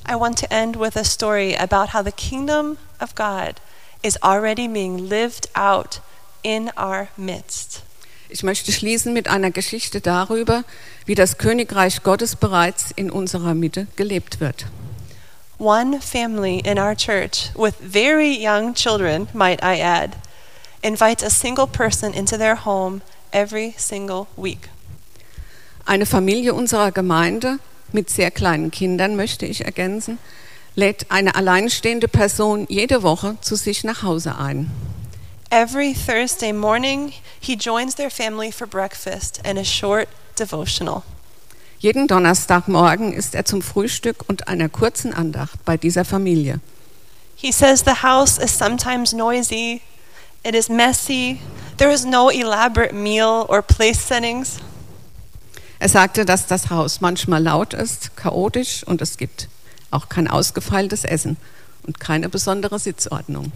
I 0.10 0.16
want 0.16 0.40
to 0.40 0.48
end 0.50 0.80
with 0.80 0.98
a 0.98 1.04
story 1.04 1.56
about 1.56 1.94
how 1.94 2.04
the 2.04 2.12
kingdom 2.12 2.78
of 3.00 3.16
God 3.16 3.56
is 4.02 4.22
already 4.22 4.68
being 4.68 4.98
lived 5.10 5.50
out 5.56 6.02
in 6.44 6.72
our 6.78 7.08
midst. 7.18 7.84
Ich 8.30 8.44
möchte 8.44 8.72
schließen 8.72 9.12
mit 9.12 9.28
einer 9.28 9.52
Geschichte 9.52 10.00
darüber, 10.00 10.64
wie 11.06 11.16
das 11.16 11.38
Königreich 11.38 12.02
Gottes 12.02 12.38
bereits 12.38 12.92
in 12.96 13.12
unserer 13.12 13.54
Mitte 13.54 13.88
gelebt 13.98 14.40
wird. 14.40 14.68
One 15.58 16.00
family 16.00 16.60
in 16.60 16.80
our 16.80 16.96
church, 16.96 17.52
with 17.56 17.76
very 17.82 18.34
young 18.34 18.74
children, 18.74 19.28
might 19.34 19.62
I 19.62 19.82
add, 19.82 20.16
invites 20.82 21.24
a 21.24 21.30
single 21.30 21.68
person 21.68 22.14
into 22.14 22.38
their 22.38 22.66
home 22.66 23.02
every 23.32 23.74
single 23.78 24.28
week. 24.38 24.70
Eine 25.86 26.06
Familie 26.06 26.54
unserer 26.54 26.92
Gemeinde 26.92 27.60
mit 27.92 28.10
sehr 28.10 28.32
kleinen 28.32 28.72
Kindern, 28.72 29.16
möchte 29.16 29.46
ich 29.46 29.66
ergänzen, 29.66 30.20
lädt 30.76 31.12
eine 31.12 31.36
alleinstehende 31.36 32.08
Person 32.08 32.66
jede 32.70 33.04
Woche 33.04 33.38
zu 33.42 33.56
sich 33.56 33.84
nach 33.84 34.04
Hause 34.04 34.38
ein. 34.38 34.72
Every 35.50 35.94
Thursday 35.94 36.54
morning, 36.54 37.12
he 37.42 37.56
joins 37.56 37.96
their 37.96 38.10
family 38.10 38.52
for 38.52 38.66
breakfast 38.66 39.42
and 39.46 39.60
a 39.60 39.66
short 39.66 40.08
devotional. 40.40 41.04
Jeden 41.80 42.08
Donnerstagmorgen 42.08 43.12
ist 43.12 43.36
er 43.36 43.44
zum 43.44 43.62
Frühstück 43.62 44.24
und 44.28 44.48
einer 44.48 44.70
kurzen 44.70 45.14
Andacht 45.14 45.66
bei 45.66 45.78
dieser 45.78 46.06
Familie. 46.06 46.60
He 47.36 47.52
says 47.52 47.84
the 47.84 48.04
house 48.04 48.38
is 48.38 48.56
sometimes 48.56 49.14
noisy, 49.14 49.82
it 50.44 50.54
is 50.54 50.70
messy, 50.70 51.42
there 51.78 51.92
is 51.92 52.06
no 52.06 52.30
elaborate 52.30 52.94
meal 52.94 53.46
or 53.48 53.62
place 53.64 54.08
settings. 54.08 54.58
Er 55.80 55.90
sagte, 55.90 56.24
dass 56.24 56.46
das 56.46 56.70
Haus 56.70 57.02
manchmal 57.02 57.42
laut 57.42 57.74
ist, 57.74 58.16
chaotisch 58.16 58.84
und 58.86 59.02
es 59.02 59.18
gibt 59.18 59.50
auch 59.92 60.10
kein 60.10 60.28
ausgefeiltes 60.28 61.04
Essen 61.04 61.38
und 61.84 62.00
keine 62.00 62.30
besondere 62.30 62.80
Sitzordnung. 62.80 63.52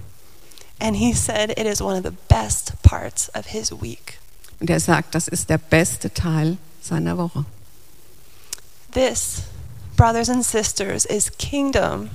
And 0.79 0.97
he 0.97 1.13
said 1.13 1.51
it 1.51 1.65
is 1.65 1.81
one 1.81 1.97
of 1.97 2.03
the 2.03 2.15
best 2.27 2.73
parts 2.83 3.33
of 3.33 3.47
his 3.47 3.71
week. 3.71 4.19
Und 4.59 4.69
er 4.69 4.79
sagt, 4.79 5.15
das 5.15 5.27
ist 5.27 5.49
der 5.49 5.57
beste 5.57 6.13
Teil 6.13 6.57
seiner 6.81 7.17
Woche. 7.17 7.45
This, 8.91 9.43
brothers 9.95 10.29
and 10.29 10.45
sisters, 10.45 11.05
is 11.05 11.31
kingdom 11.37 12.09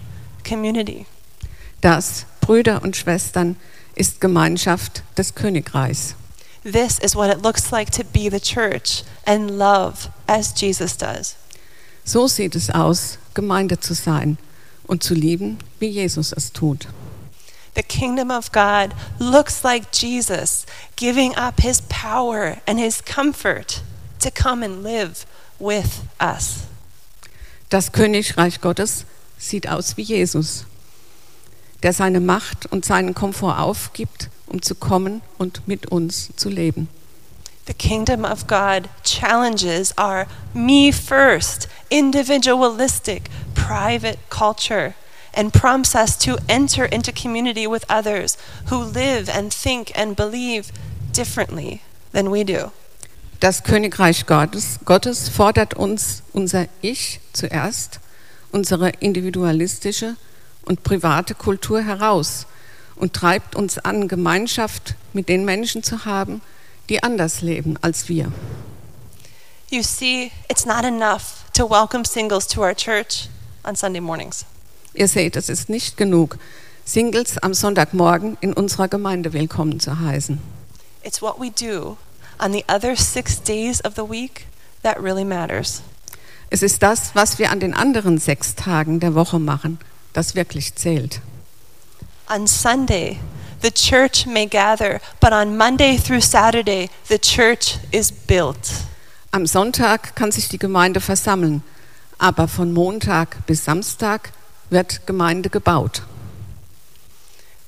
community. 0.46 1.06
Das, 1.80 2.26
Brüder 2.40 2.83
und 2.83 2.96
Schwestern, 2.96 3.56
ist 3.94 4.20
Gemeinschaft 4.20 5.02
des 5.16 5.35
Königreichs. 5.35 6.14
This 6.62 6.98
is 6.98 7.14
what 7.14 7.30
it 7.30 7.42
looks 7.42 7.70
like 7.70 7.90
to 7.92 8.04
be 8.04 8.28
the 8.30 8.40
church 8.40 9.02
and 9.26 9.50
love 9.50 10.11
as 10.26 10.52
Jesus 10.52 10.96
does. 10.96 11.37
So 12.11 12.27
sieht 12.27 12.57
es 12.57 12.70
aus, 12.70 13.18
Gemeinde 13.35 13.79
zu 13.79 13.94
sein 13.94 14.37
und 14.83 15.05
zu 15.05 15.14
lieben, 15.14 15.59
wie 15.79 15.87
Jesus 15.87 16.33
es 16.33 16.53
tut. 16.53 16.88
The 17.77 17.85
kingdom 17.85 18.33
of 18.33 18.51
God 18.51 18.96
looks 19.20 19.62
like 19.62 19.85
Jesus 19.92 20.66
giving 20.96 21.37
up 21.37 21.61
his 21.61 21.81
power 21.83 22.57
and 22.66 22.81
his 22.81 23.01
comfort 23.05 23.83
to 24.18 24.29
come 24.33 24.64
and 24.64 24.83
live 24.83 25.25
with 25.61 26.01
us. 26.20 26.64
Das 27.68 27.92
Königreich 27.92 28.61
Gottes 28.61 29.05
sieht 29.38 29.68
aus 29.68 29.96
wie 29.96 30.03
Jesus, 30.03 30.64
der 31.85 31.92
seine 31.92 32.18
Macht 32.18 32.66
und 32.73 32.85
seinen 32.85 33.14
Komfort 33.14 33.61
aufgibt, 33.61 34.31
um 34.49 34.62
zu 34.62 34.75
kommen 34.75 35.23
und 35.38 35.68
mit 35.68 35.87
uns 35.87 36.31
zu 36.35 36.49
leben. 36.49 36.88
The 37.66 37.75
kingdom 37.75 38.25
of 38.25 38.46
God 38.46 38.88
challenges 39.03 39.92
our 39.96 40.27
me 40.55 40.90
first, 40.92 41.68
individualistic, 41.90 43.29
private 43.55 44.18
culture 44.31 44.94
and 45.35 45.53
prompts 45.53 45.94
us 45.94 46.16
to 46.18 46.38
enter 46.49 46.85
into 46.85 47.12
community 47.12 47.66
with 47.66 47.85
others 47.88 48.37
who 48.66 48.79
live 48.79 49.29
and 49.29 49.53
think 49.53 49.92
and 49.94 50.16
believe 50.16 50.73
differently 51.12 51.83
than 52.12 52.31
we 52.31 52.44
do. 52.44 52.73
Das 53.40 53.62
Königreich 53.62 54.27
Gottes, 54.27 54.79
Gottes 54.85 55.29
fordert 55.29 55.75
uns 55.75 56.23
unser 56.33 56.66
Ich 56.83 57.20
zuerst, 57.33 58.01
unsere 58.53 58.90
individualistische 59.01 60.16
und 60.64 60.83
private 60.83 61.35
Kultur 61.35 61.81
heraus 61.81 62.46
und 62.96 63.14
treibt 63.14 63.55
uns 63.57 63.79
an, 63.79 64.09
Gemeinschaft 64.09 64.94
mit 65.14 65.29
den 65.29 65.44
Menschen 65.46 65.83
zu 65.83 66.05
haben, 66.05 66.42
die 66.90 67.03
anders 67.03 67.40
leben 67.40 67.79
als 67.81 68.09
wir. 68.09 68.31
You 69.70 69.83
see, 69.83 70.33
it's 70.48 70.66
not 70.66 70.85
enough 70.85 71.44
to 71.55 71.64
welcome 71.64 72.05
singles 72.05 72.46
to 72.48 72.61
our 72.61 72.74
church 72.74 73.29
on 73.64 73.76
Sunday 73.76 74.00
mornings. 74.00 74.44
Ihr 74.92 75.07
seht, 75.07 75.37
es 75.37 75.48
ist 75.48 75.70
nicht 75.70 75.96
genug, 75.96 76.37
Singles 76.85 77.38
am 77.38 77.55
Sonntagmorgen 77.55 78.37
in 78.40 78.53
unserer 78.53 78.88
Gemeinde 78.88 79.33
willkommen 79.33 79.79
zu 79.79 80.00
heißen. 80.00 80.40
It's 81.05 81.22
what 81.22 81.38
we 81.38 81.50
do 81.50 81.96
on 82.40 82.53
the 82.53 82.64
other 82.68 82.96
six 82.96 83.40
days 83.40 83.81
of 83.85 83.94
the 83.94 84.03
week 84.03 84.46
that 84.83 85.00
really 85.00 85.24
matters. 85.24 85.83
Es 86.50 86.64
ist 86.64 86.83
das, 86.83 87.14
was 87.14 87.38
wir 87.38 87.53
an 87.53 87.61
den 87.61 87.74
anderen 87.74 88.18
sechs 88.18 88.57
Tagen 88.57 88.98
der 88.98 89.14
Woche 89.14 89.38
machen, 89.38 89.79
das 90.12 90.35
wirklich 90.35 90.74
zählt. 90.74 91.20
On 92.29 92.48
Sunday, 92.48 93.20
the 93.61 93.70
church 93.70 94.27
may 94.27 94.46
gather, 94.46 95.01
but 95.20 95.33
on 95.33 95.57
Monday 95.57 95.96
through 95.96 96.20
Saturday, 96.20 96.90
the 97.09 97.18
church 97.18 97.79
is 97.92 98.11
built. 98.11 98.87
Am 99.33 99.46
Sonntag 99.46 100.16
kann 100.16 100.33
sich 100.33 100.49
die 100.49 100.59
Gemeinde 100.59 101.01
versammeln, 101.01 101.62
aber 102.18 102.49
von 102.49 102.73
Montag 102.73 103.46
bis 103.46 103.64
Samstag 103.64 104.33
wird 104.70 105.07
Gemeinde 105.07 105.51
gebaut. 105.51 106.03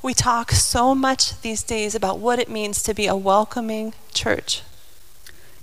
We 0.03 0.15
talk 0.15 0.51
so 0.51 0.95
much 0.95 1.41
these 1.43 1.65
days 1.65 1.95
about 1.95 2.19
what 2.21 2.41
it 2.41 2.49
means 2.49 2.83
to 2.83 2.93
be 2.93 3.07
a 3.09 3.15
welcoming 3.15 3.93
church. 4.13 4.63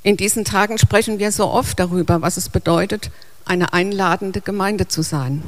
In 0.01 0.15
diesen 0.15 0.45
Tagen 0.45 0.77
sprechen 0.77 1.19
wir 1.19 1.33
so 1.33 1.47
oft 1.47 1.77
darüber, 1.77 2.21
was 2.21 2.37
es 2.37 2.47
bedeutet, 2.47 3.11
eine 3.43 3.73
einladende 3.73 4.39
Gemeinde 4.39 4.87
zu 4.87 5.01
sein. 5.01 5.43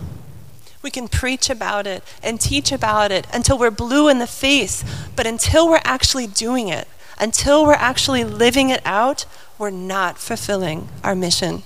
We 0.81 0.89
can 0.89 1.07
preach 1.07 1.49
about 1.49 1.85
it 1.85 2.03
and 2.23 2.39
teach 2.39 2.71
about 2.71 3.11
it 3.11 3.27
until 3.33 3.57
we're 3.57 3.71
blue 3.71 4.09
in 4.09 4.19
the 4.19 4.27
face, 4.27 4.83
but 5.15 5.27
until 5.27 5.69
we're 5.69 5.81
actually 5.83 6.27
doing 6.27 6.69
it, 6.69 6.87
until 7.19 7.65
we're 7.65 7.73
actually 7.73 8.23
living 8.23 8.71
it 8.71 8.81
out, 8.85 9.25
we're 9.59 9.69
not 9.69 10.17
fulfilling 10.17 10.87
our 11.03 11.15
mission. 11.15 11.63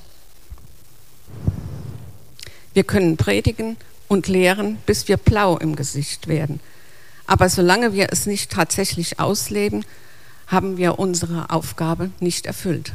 Wir 2.73 2.83
können 2.83 3.15
predigen 3.15 3.77
und 4.09 4.27
lehren, 4.27 4.79
bis 4.85 5.07
wir 5.07 5.15
blau 5.15 5.57
im 5.57 5.77
Gesicht 5.77 6.27
werden. 6.27 6.59
Aber 7.25 7.47
solange 7.47 7.93
wir 7.93 8.11
es 8.11 8.25
nicht 8.25 8.51
tatsächlich 8.51 9.19
ausleben, 9.19 9.85
haben 10.47 10.77
wir 10.77 10.99
unsere 10.99 11.49
Aufgabe 11.49 12.11
nicht 12.19 12.45
erfüllt. 12.45 12.93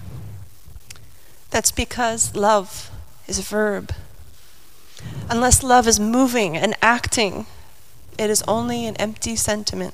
That's 1.51 1.73
because 1.73 2.31
love 2.35 2.91
is 3.27 3.39
a 3.39 3.43
verb. 3.43 3.95
Unless 5.29 5.63
love 5.63 5.89
is 5.89 5.99
moving 5.99 6.57
and 6.57 6.75
acting, 6.81 7.47
it 8.19 8.31
is 8.31 8.43
only 8.47 8.87
an 8.87 8.97
empty 8.97 9.37
sentiment. 9.37 9.93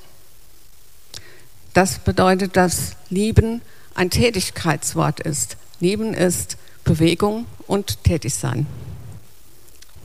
Das 1.75 1.99
bedeutet, 1.99 2.57
dass 2.57 2.97
Lieben 3.11 3.61
ein 3.95 4.09
Tätigkeitswort 4.11 5.21
ist. 5.21 5.57
Lieben 5.79 6.15
ist 6.15 6.57
Bewegung 6.85 7.47
und 7.67 8.03
Tätigsein. 8.05 8.67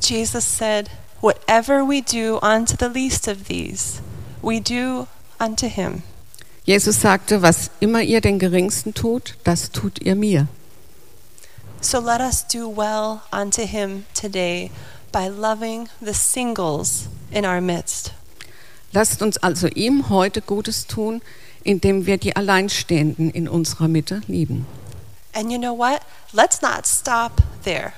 Jesus 0.01 0.43
said, 0.43 0.89
Whatever 1.21 1.85
we 1.85 2.01
do 2.01 2.39
unto 2.41 2.75
the 2.75 2.89
least 2.89 3.27
of 3.27 3.47
these, 3.47 4.01
we 4.41 4.59
do 4.59 5.07
unto 5.39 5.67
him. 5.67 6.03
Jesus 6.65 7.01
sagte, 7.01 7.41
was 7.41 7.71
immer 7.79 8.01
ihr 8.01 8.21
den 8.21 8.39
Geringsten 8.39 8.93
tut, 8.93 9.37
das 9.43 9.71
tut 9.71 9.99
ihr 10.01 10.15
mir. 10.15 10.47
So 11.91 11.99
let 11.99 12.21
us 12.21 12.41
do 12.41 12.69
well 12.69 13.23
unto 13.33 13.65
him 13.65 14.05
today 14.13 14.71
by 15.11 15.27
loving 15.27 15.89
the 16.01 16.13
singles 16.13 17.09
in 17.33 17.43
our 17.43 17.59
midst. 17.59 18.13
Lasst 18.93 19.21
uns 19.21 19.35
also 19.43 19.67
ihm 19.75 20.07
heute 20.07 20.39
Gutes 20.39 20.87
tun, 20.87 21.21
indem 21.65 22.05
wir 22.05 22.17
die 22.17 22.33
Alleinstehenden 22.33 23.29
in 23.29 23.49
unserer 23.49 23.89
Mitte 23.89 24.21
lieben. 24.27 24.67
And 25.33 25.51
you 25.51 25.57
know 25.57 25.73
what? 25.73 26.03
Let's 26.31 26.61
not 26.61 26.87
stop 26.87 27.41
there. 27.65 27.91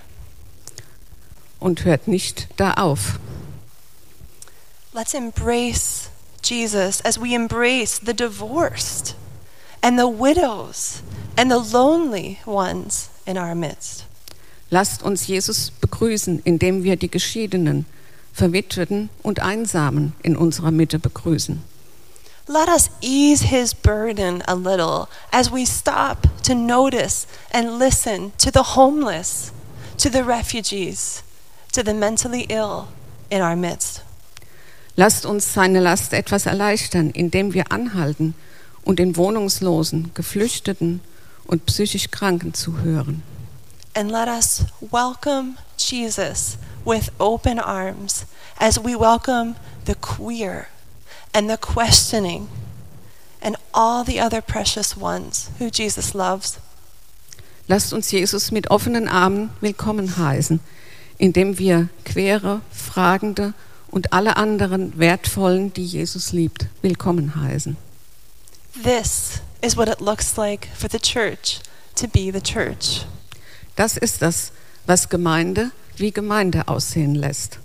Und 1.59 1.85
hört 1.85 2.07
nicht 2.07 2.47
da 2.57 2.73
auf. 2.73 3.19
Let's 4.91 5.13
embrace 5.13 6.09
Jesus 6.41 6.99
as 7.01 7.21
we 7.21 7.35
embrace 7.35 8.01
the 8.03 8.15
divorced 8.15 9.13
and 9.83 9.99
the 9.99 10.07
widows 10.07 11.03
and 11.37 11.51
the 11.51 11.59
lonely 11.59 12.39
ones 12.47 13.12
in 13.25 13.37
our 13.37 13.55
midst. 13.55 14.05
Lasst 14.69 15.03
uns 15.03 15.27
Jesus 15.27 15.71
begrüßen, 15.81 16.41
indem 16.43 16.83
wir 16.83 16.95
die 16.95 17.11
Geschiedenen, 17.11 17.85
Verwitweten 18.33 19.09
und 19.21 19.39
Einsamen 19.39 20.13
in 20.23 20.35
unserer 20.35 20.71
Mitte 20.71 20.97
begrüßen. 20.97 21.61
Let 22.47 22.67
us 22.67 22.89
ease 22.99 23.45
his 23.45 23.73
burden 23.73 24.41
a 24.47 24.53
little 24.53 25.07
as 25.31 25.51
we 25.51 25.65
stop 25.65 26.27
to 26.43 26.53
notice 26.53 27.25
and 27.51 27.79
listen 27.79 28.33
to 28.39 28.49
the 28.51 28.75
homeless, 28.75 29.53
to 29.97 30.09
the 30.09 30.23
refugees, 30.23 31.23
to 31.71 31.83
the 31.85 31.93
mentally 31.93 32.45
ill 32.49 32.87
in 33.29 33.41
our 33.41 33.55
midst. 33.55 34.01
Lasst 34.95 35.25
uns 35.25 35.53
seine 35.53 35.79
Last 35.79 36.13
etwas 36.13 36.45
erleichtern, 36.45 37.11
indem 37.11 37.53
wir 37.53 37.71
anhalten 37.71 38.35
und 38.83 38.99
den 38.99 39.15
Wohnungslosen, 39.15 40.11
Geflüchteten 40.13 41.01
und 41.45 41.65
psychisch 41.65 42.09
Kranken 42.11 42.53
zuhören. 42.53 43.23
And 43.95 44.09
let 44.09 44.27
us 44.27 44.65
welcome 44.79 45.57
Jesus 45.77 46.57
with 46.83 47.11
open 47.19 47.59
arms 47.59 48.25
as 48.59 48.77
we 48.77 48.95
welcome 48.95 49.55
the 49.85 49.95
queer 49.95 50.67
and 51.33 51.49
the 51.49 51.57
questioning 51.57 52.47
and 53.41 53.55
all 53.73 54.03
the 54.03 54.19
other 54.19 54.41
precious 54.41 54.97
ones 54.97 55.49
who 55.59 55.69
Jesus 55.69 56.13
loves. 56.13 56.57
Lasst 57.67 57.93
uns 57.93 58.11
Jesus 58.11 58.51
mit 58.51 58.71
offenen 58.71 59.07
Armen 59.07 59.51
willkommen 59.61 60.17
heißen, 60.17 60.59
indem 61.17 61.59
wir 61.59 61.89
quere, 62.03 62.61
fragende 62.71 63.53
und 63.89 64.11
alle 64.11 64.37
anderen 64.37 64.97
wertvollen, 64.97 65.71
die 65.71 65.85
Jesus 65.85 66.33
liebt, 66.33 66.65
willkommen 66.81 67.35
heißen. 67.35 67.77
This 68.83 69.42
is 69.63 69.75
what 69.77 69.87
it 69.87 70.01
looks 70.01 70.37
like 70.37 70.67
for 70.75 70.87
the 70.89 70.99
church 70.99 71.59
to 71.95 72.07
be 72.07 72.29
the 72.31 72.41
church. 72.41 73.05
Das 73.75 73.97
ist 73.97 74.21
das, 74.21 74.51
was 74.85 75.07
Gemeinde 75.09 75.71
wie 75.97 76.11
Gemeinde 76.11 76.67
aussehen 76.67 77.15
lässt. 77.15 77.57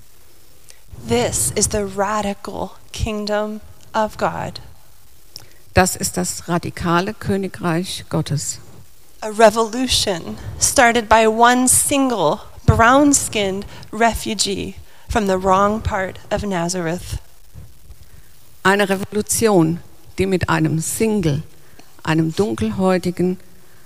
This 1.07 1.53
is 1.55 1.69
the 1.71 1.85
radical 1.85 2.71
kingdom 2.93 3.61
of 3.95 4.17
God, 4.17 4.61
Das 5.75 5.95
ist 5.97 6.17
das 6.17 6.49
radikale 6.49 7.15
Königreich 7.15 8.05
Gottes. 8.09 8.59
a 9.23 9.31
revolution 9.31 10.37
started 10.61 11.09
by 11.09 11.27
one 11.27 11.67
single 11.69 12.41
brown 12.67 13.13
skinned 13.13 13.65
refugee 13.93 14.77
from 15.09 15.27
the 15.27 15.37
wrong 15.39 15.81
part 15.81 16.19
of 16.31 16.43
Nazareth. 16.45 17.19
Eine 18.65 18.89
Revolution, 18.89 19.81
die 20.19 20.27
mit 20.27 20.49
einem 20.49 20.81
Single, 20.81 21.43
einem 22.09 22.35
dunkelhäutigen, 22.35 23.39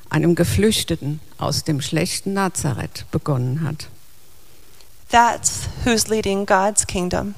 einem 0.09 0.37
Geflüchteten 0.37 1.21
aus 1.39 1.65
dem 1.65 1.81
schlechten 1.81 2.33
Nazareth 2.35 3.05
begonnen 3.11 3.63
hat. 3.63 3.89
That's 5.11 5.69
who's 5.85 6.07
leading 6.07 6.47
God's 6.47 6.87
kingdom. 6.87 7.35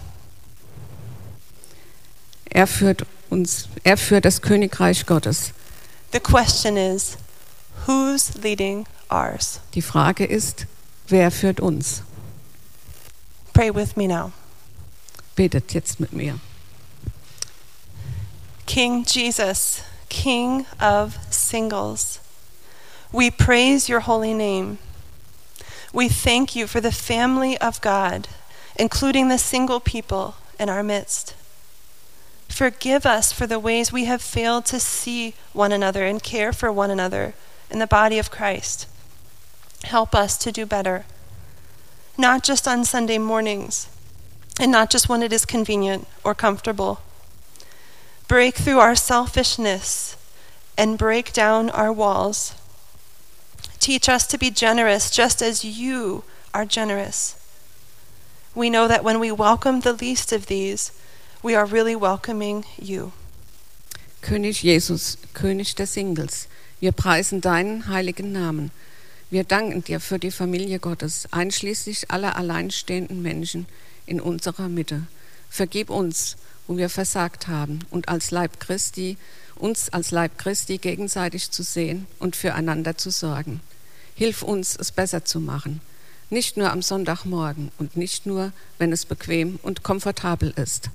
Er 2.45 2.67
führt 2.67 3.07
uns, 3.31 3.69
er 3.83 3.97
führt 3.97 4.27
das 4.27 4.43
Königreich 4.43 5.07
Gottes. 5.07 5.53
The 6.13 6.21
question 6.21 6.77
is 6.77 7.17
who's 7.87 8.35
leading 8.35 8.87
ours? 9.09 9.61
Die 9.75 9.83
Frage 9.83 10.27
ist, 10.27 10.67
wer 11.09 11.31
führt 11.31 11.61
uns? 11.61 12.03
Pray 13.55 13.75
with 13.75 13.97
me 13.97 14.07
now. 14.07 14.33
Betet 15.35 15.73
jetzt 15.73 15.99
mit 15.99 16.13
mir. 16.13 16.39
King 18.67 19.05
Jesus, 19.05 19.79
King 20.15 20.65
of 20.79 21.19
singles, 21.29 22.21
we 23.11 23.33
praise 23.33 23.89
your 23.89 24.01
holy 24.01 24.33
name. 24.33 24.79
We 25.93 26.09
thank 26.09 26.55
you 26.55 26.69
for 26.69 26.81
the 26.81 26.93
family 26.93 27.59
of 27.59 27.81
God, 27.81 28.29
including 28.77 29.29
the 29.29 29.39
single 29.39 29.81
people 29.81 30.37
in 30.59 30.69
our 30.69 30.85
midst. 30.85 31.35
Forgive 32.49 33.05
us 33.05 33.33
for 33.33 33.49
the 33.49 33.59
ways 33.59 33.93
we 33.93 34.05
have 34.05 34.23
failed 34.23 34.67
to 34.67 34.79
see 34.79 35.35
one 35.53 35.73
another 35.73 36.05
and 36.05 36.23
care 36.23 36.53
for 36.53 36.71
one 36.71 36.93
another 36.93 37.35
in 37.69 37.81
the 37.81 37.87
body 37.87 38.19
of 38.21 38.31
Christ. 38.31 38.87
Help 39.83 40.15
us 40.15 40.39
to 40.39 40.53
do 40.53 40.65
better, 40.65 41.07
not 42.17 42.45
just 42.45 42.69
on 42.69 42.85
Sunday 42.85 43.19
mornings 43.19 43.89
and 44.61 44.71
not 44.71 44.91
just 44.91 45.09
when 45.09 45.25
it 45.25 45.33
is 45.33 45.45
convenient 45.45 46.07
or 46.23 46.37
comfortable. 46.37 47.01
Break 48.27 48.55
through 48.55 48.79
our 48.79 48.95
selfishness 48.95 50.17
and 50.77 50.99
break 50.99 51.33
down 51.33 51.71
our 51.71 51.93
walls. 51.93 52.55
Teach 53.81 54.09
us 54.09 54.27
to 54.29 54.39
be 54.39 54.51
generous 54.51 55.11
just 55.11 55.43
as 55.43 55.65
you 55.65 56.25
are 56.55 56.65
generous. 56.65 57.37
We 58.55 58.71
know 58.71 58.89
that 58.89 59.05
when 59.05 59.21
we 59.21 59.31
welcome 59.31 59.81
the 59.81 59.93
least 59.93 60.33
of 60.33 60.47
these, 60.47 60.93
we 61.43 61.55
are 61.55 61.67
really 61.67 61.95
welcoming 61.95 62.65
you. 62.79 63.13
König 64.23 64.63
Jesus, 64.63 65.19
König 65.35 65.75
der 65.75 65.87
Singles, 65.87 66.49
wir 66.81 66.93
preisen 66.93 67.43
deinen 67.43 67.89
heiligen 67.89 68.33
Namen. 68.33 68.71
Wir 69.31 69.45
danken 69.45 69.85
dir 69.85 70.01
für 70.01 70.19
die 70.19 70.31
Familie 70.31 70.79
Gottes, 70.79 71.29
einschließlich 71.31 72.11
aller 72.11 72.37
alleinstehenden 72.37 73.21
Menschen 73.21 73.67
in 74.07 74.21
unserer 74.21 74.69
Mitte. 74.69 75.03
Vergib 75.51 75.91
uns, 75.91 76.37
wo 76.67 76.77
wir 76.77 76.89
versagt 76.89 77.49
haben 77.49 77.81
und 77.91 78.09
als 78.09 78.31
Leib 78.31 78.61
Christi, 78.61 79.17
uns 79.57 79.89
als 79.91 80.11
Leib 80.11 80.39
Christi 80.39 80.79
gegenseitig 80.79 81.51
zu 81.51 81.63
sehen 81.63 82.07
und 82.19 82.37
füreinander 82.37 82.97
zu 82.97 83.11
sorgen. 83.11 83.61
Hilf 84.15 84.43
uns, 84.43 84.77
es 84.77 84.93
besser 84.93 85.25
zu 85.25 85.41
machen. 85.41 85.81
Nicht 86.31 86.57
nur 86.57 86.71
am 86.71 86.83
Sonntagmorgen 86.83 87.71
und 87.79 87.97
nicht 87.97 88.27
nur, 88.27 88.53
wenn 88.79 88.93
es 88.93 89.05
bequem 89.05 89.59
und 89.63 89.83
komfortabel 89.83 90.53
ist. 90.57 90.91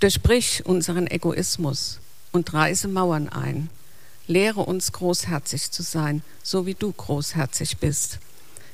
Durchbrich 0.00 0.64
unseren 0.66 1.06
Egoismus 1.06 2.00
und 2.32 2.52
reiße 2.52 2.88
Mauern 2.88 3.28
ein. 3.28 3.70
Lehre 4.26 4.60
uns 4.60 4.92
großherzig 4.92 5.70
zu 5.70 5.82
sein, 5.82 6.22
so 6.42 6.66
wie 6.66 6.74
du 6.74 6.90
großherzig 6.90 7.78
bist. 7.78 8.18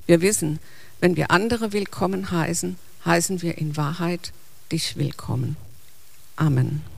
Wir 0.06 0.20
wissen, 0.20 0.58
wenn 1.00 1.16
wir 1.16 1.30
andere 1.30 1.72
willkommen 1.72 2.30
heißen, 2.30 2.76
heißen 3.04 3.42
wir 3.42 3.58
in 3.58 3.76
Wahrheit 3.76 4.32
dich 4.70 4.96
willkommen. 4.96 5.56
Amen. 6.42 6.82